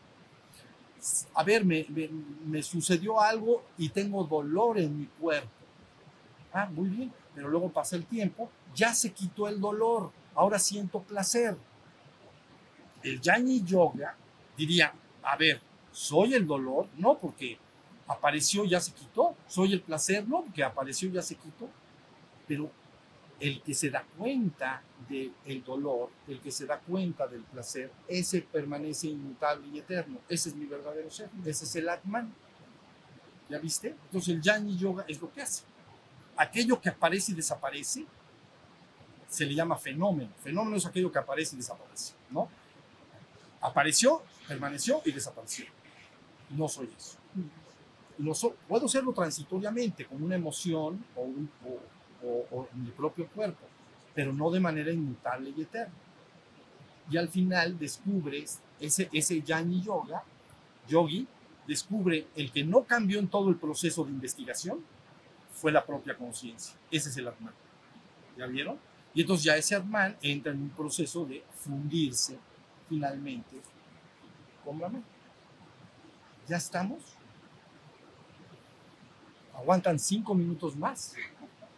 [1.35, 1.85] A ver, me,
[2.47, 5.51] me, sucedió algo y tengo dolor en mi cuerpo.
[6.53, 11.03] Ah, muy bien, pero luego pasa el tiempo, ya se quitó el dolor, ahora siento
[11.03, 11.57] placer.
[13.03, 14.17] El Yanni Yoga
[14.57, 14.95] diría,
[15.25, 16.87] a ver, ¿soy el dolor?
[16.97, 17.59] No, porque
[18.07, 19.35] apareció, ya se quitó.
[19.49, 20.29] ¿Soy el placer?
[20.29, 21.69] No, porque apareció, ya se quitó.
[22.47, 22.71] Pero
[23.41, 28.43] el que se da cuenta del dolor, el que se da cuenta del placer, ese
[28.43, 30.19] permanece inmutable y eterno.
[30.29, 32.33] Ese es mi verdadero ser, ese es el Atman.
[33.51, 33.89] ¿Ya viste?
[34.07, 35.65] Entonces el Yanni Yoga es lo que hace
[36.37, 38.07] aquello que aparece y desaparece
[39.29, 40.31] se le llama fenómeno.
[40.43, 42.49] Fenómeno es aquello que aparece y desaparece, ¿no?
[43.61, 45.67] Apareció, permaneció y desapareció.
[46.51, 47.19] No soy eso.
[48.69, 51.51] Puedo serlo transitoriamente, con una emoción o, un,
[52.75, 53.65] mi propio cuerpo,
[54.15, 55.95] pero no de manera inmutable y eterna.
[57.11, 60.23] Y al final descubres ese, ese yani yoga,
[60.89, 61.27] yogi,
[61.67, 64.85] descubre el que no cambió en todo el proceso de investigación,
[65.53, 66.75] fue la propia conciencia.
[66.91, 67.55] Ese es el Atman.
[68.37, 68.79] ¿Ya vieron?
[69.15, 72.39] Y entonces ya ese Atman entra en un proceso de fundirse
[72.89, 73.57] finalmente
[74.65, 75.09] con la mente.
[76.49, 77.03] ¿Ya estamos?
[79.55, 81.15] Aguantan cinco minutos más.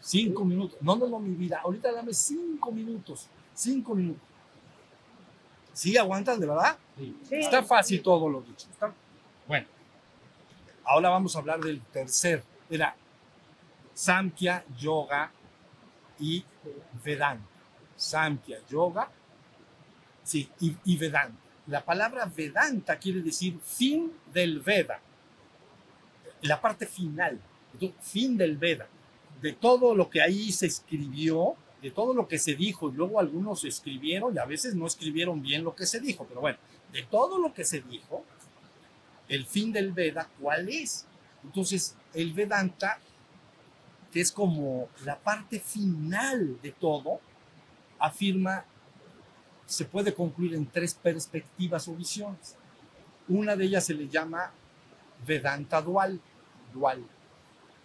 [0.07, 0.79] Cinco minutos.
[0.81, 1.61] No, no, no, mi vida.
[1.65, 3.27] Ahorita dame cinco minutos.
[3.53, 4.23] Cinco minutos.
[5.73, 6.79] ¿Sí aguantan, de verdad?
[6.97, 7.17] Sí.
[7.33, 8.69] Está fácil todo lo dicho.
[9.49, 9.67] Bueno,
[10.85, 12.45] ahora vamos a hablar del tercer.
[12.71, 12.95] Era
[13.95, 15.33] Samkhya Yoga
[16.21, 16.45] y
[17.03, 17.45] Vedanta.
[17.97, 19.11] Samkhya Yoga
[20.23, 21.37] sí, y, Vedanta.
[21.67, 25.01] La palabra Vedanta quiere decir fin del Veda,
[26.43, 27.41] la parte final,
[28.01, 28.87] fin del Veda,
[29.41, 33.20] de todo lo que ahí se escribió, de todo lo que se dijo, y luego
[33.20, 36.59] algunos escribieron y a veces no escribieron bien lo que se dijo, pero bueno,
[36.93, 38.24] de todo lo que se dijo,
[39.28, 41.07] el fin del Veda, ¿cuál es?
[41.45, 42.99] Entonces, el Vedanta
[44.16, 47.20] que es como la parte final de todo,
[47.99, 48.64] afirma,
[49.66, 52.57] se puede concluir en tres perspectivas o visiones.
[53.28, 54.53] Una de ellas se le llama
[55.26, 56.18] Vedanta dual,
[56.72, 57.05] dual.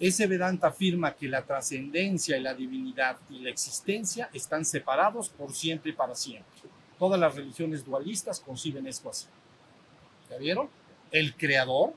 [0.01, 5.53] Ese Vedanta afirma que la trascendencia y la divinidad y la existencia están separados por
[5.53, 6.51] siempre y para siempre.
[6.97, 9.27] Todas las religiones dualistas conciben esto así.
[10.27, 10.69] ¿Ya vieron?
[11.11, 11.93] El creador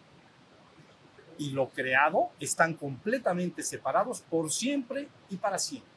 [1.39, 5.91] y lo creado están completamente separados por siempre y para siempre.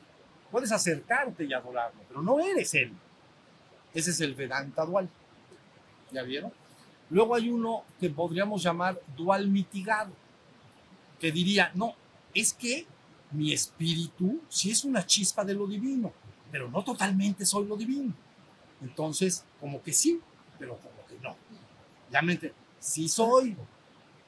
[0.50, 2.94] Puedes acercarte y adorarlo, pero no eres él.
[3.94, 5.10] Ese es el Vedanta dual.
[6.14, 6.54] ¿Ya vieron?
[7.10, 10.14] Luego hay uno que podríamos llamar dual mitigado,
[11.20, 11.96] que diría, no,
[12.34, 12.86] es que
[13.32, 16.14] mi espíritu sí es una chispa de lo divino,
[16.52, 18.14] pero no totalmente soy lo divino.
[18.82, 20.20] Entonces, como que sí,
[20.60, 21.36] pero como que no.
[22.12, 23.56] Realmente, sí soy.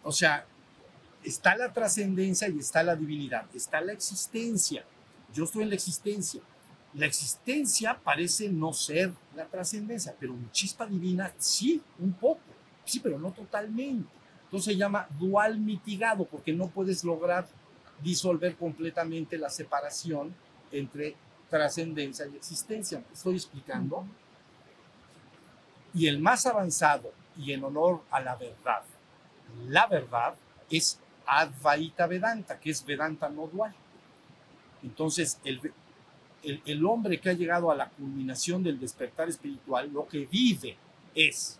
[0.04, 0.46] O sea,
[1.24, 4.84] está la trascendencia y está la divinidad, está la existencia.
[5.34, 6.42] Yo estoy en la existencia.
[6.94, 12.42] La existencia parece no ser la trascendencia, pero mi chispa divina sí, un poco,
[12.84, 14.10] sí, pero no totalmente.
[14.50, 17.48] Entonces se llama dual mitigado porque no puedes lograr
[18.02, 20.34] disolver completamente la separación
[20.72, 21.16] entre
[21.52, 22.98] trascendencia y existencia.
[22.98, 24.08] ¿Me estoy explicando?
[25.94, 28.82] Y el más avanzado y en honor a la verdad,
[29.68, 30.34] la verdad
[30.72, 33.76] es Advaita Vedanta, que es Vedanta no dual.
[34.82, 35.62] Entonces, el,
[36.42, 40.76] el, el, hombre que ha llegado a la culminación del despertar espiritual, lo que vive
[41.14, 41.60] es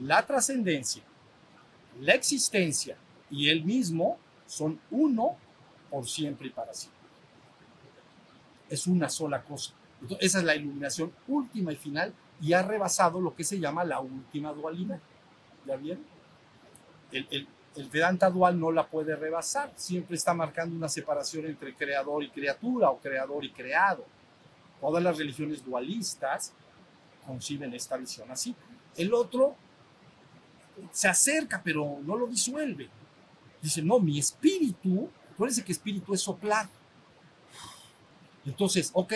[0.00, 1.02] la trascendencia,
[2.00, 2.96] la existencia
[3.30, 5.36] y él mismo son uno
[5.90, 6.98] por siempre y para siempre.
[8.68, 9.72] es una sola cosa.
[10.00, 13.84] Entonces, esa es la iluminación última y final y ha rebasado lo que se llama
[13.84, 15.00] la última dualidad.
[15.64, 16.04] ¿Ya vieron?
[17.10, 21.74] El, el, el Vedanta dual no la puede rebasar, siempre está marcando una separación entre
[21.74, 24.04] creador y criatura o creador y creado.
[24.80, 26.52] Todas las religiones dualistas
[27.26, 28.54] conciben esta visión así.
[28.96, 29.56] El otro
[30.92, 32.88] se acerca, pero no lo disuelve.
[33.60, 36.68] Dice, no, mi espíritu, acuérdense que espíritu es soplar.
[38.46, 39.12] Entonces, ok,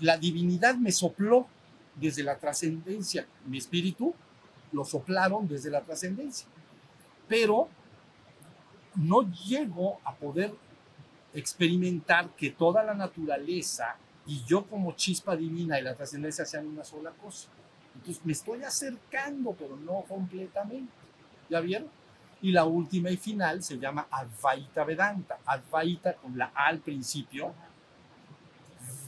[0.00, 1.46] la, divinidad me sopló
[1.94, 4.14] desde la trascendencia, mi espíritu
[4.72, 6.46] lo soplaron desde la trascendencia,
[7.26, 7.68] pero
[8.94, 10.54] no llego a poder
[11.34, 13.96] experimentar que toda la naturaleza
[14.26, 17.48] y yo como chispa divina y la trascendencia sean una sola cosa.
[17.96, 20.92] Entonces me estoy acercando, pero no completamente.
[21.48, 21.88] ¿Ya vieron?
[22.42, 25.38] Y la última y final se llama Advaita Vedanta.
[25.44, 27.54] Advaita con la A al principio.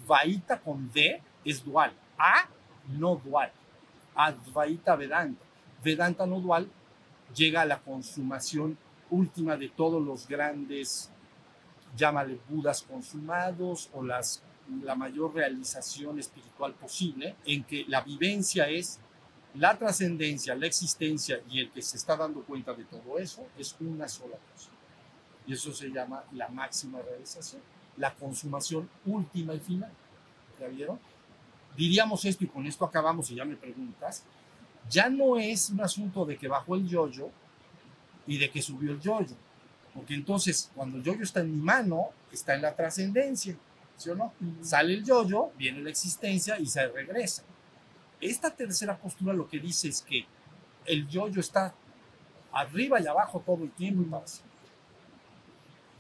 [0.07, 1.93] Vaita con D es dual.
[2.19, 2.49] A
[2.89, 3.53] no dual.
[4.15, 5.45] Advaita Vedanta.
[5.83, 6.69] Vedanta no dual
[7.35, 8.79] llega a la consumación
[9.11, 11.11] última de todos los grandes,
[11.97, 14.43] llámale Budas consumados o las
[14.83, 19.01] la mayor realización espiritual posible, en que la vivencia es
[19.55, 23.75] la trascendencia, la existencia y el que se está dando cuenta de todo eso es
[23.81, 24.71] una sola cosa.
[25.47, 27.63] Y eso se llama la máxima realización,
[27.97, 29.91] la consumación última y final.
[30.61, 30.99] ¿Ya vieron?
[31.77, 34.25] Diríamos esto y con esto acabamos y ya me preguntas,
[34.91, 37.31] ya no es un asunto de que bajó el yoyo
[38.27, 39.37] y de que subió el yoyo,
[39.95, 43.57] porque entonces cuando el yoyo está en mi mano, está en la trascendencia
[43.99, 44.33] ¿sí o no?
[44.63, 47.43] Sale el yoyo, viene la existencia y se regresa.
[48.21, 50.25] Esta tercera postura lo que dice es que
[50.87, 51.75] el yoyo está
[52.53, 54.49] arriba y abajo todo el tiempo y para siempre.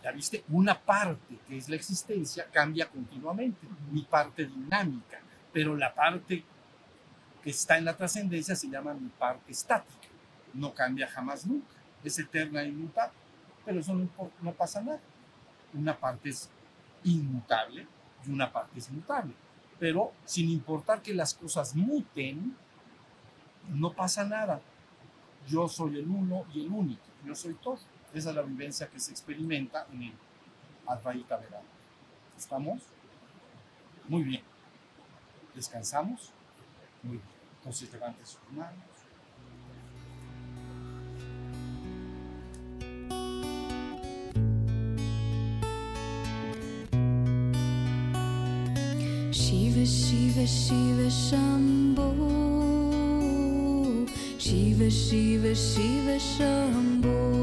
[0.02, 5.20] Ya viste, una parte que es la existencia cambia continuamente, mi parte dinámica,
[5.52, 6.44] pero la parte
[7.42, 10.08] que está en la trascendencia se llama mi parte estática,
[10.54, 11.74] no cambia jamás nunca,
[12.04, 13.18] es eterna e inmutable,
[13.64, 14.08] pero eso no,
[14.40, 15.00] no pasa nada.
[15.74, 16.48] Una parte es
[17.04, 17.86] inmutable
[18.26, 19.34] y una parte es mutable.
[19.78, 22.56] Pero sin importar que las cosas muten,
[23.68, 24.60] no pasa nada.
[25.46, 27.02] Yo soy el uno y el único.
[27.24, 27.78] Yo soy todo.
[28.12, 30.14] Esa es la vivencia que se experimenta en el
[30.86, 31.68] Advaita Vedanta.
[32.36, 32.82] ¿Estamos?
[34.08, 34.42] Muy bien.
[35.54, 36.32] ¿Descansamos?
[37.02, 37.28] Muy bien.
[37.58, 38.97] Entonces levante sus manos.
[50.46, 52.08] Shiva Shiva Shambho
[54.38, 57.37] Shiva Shiva Shiva Shambho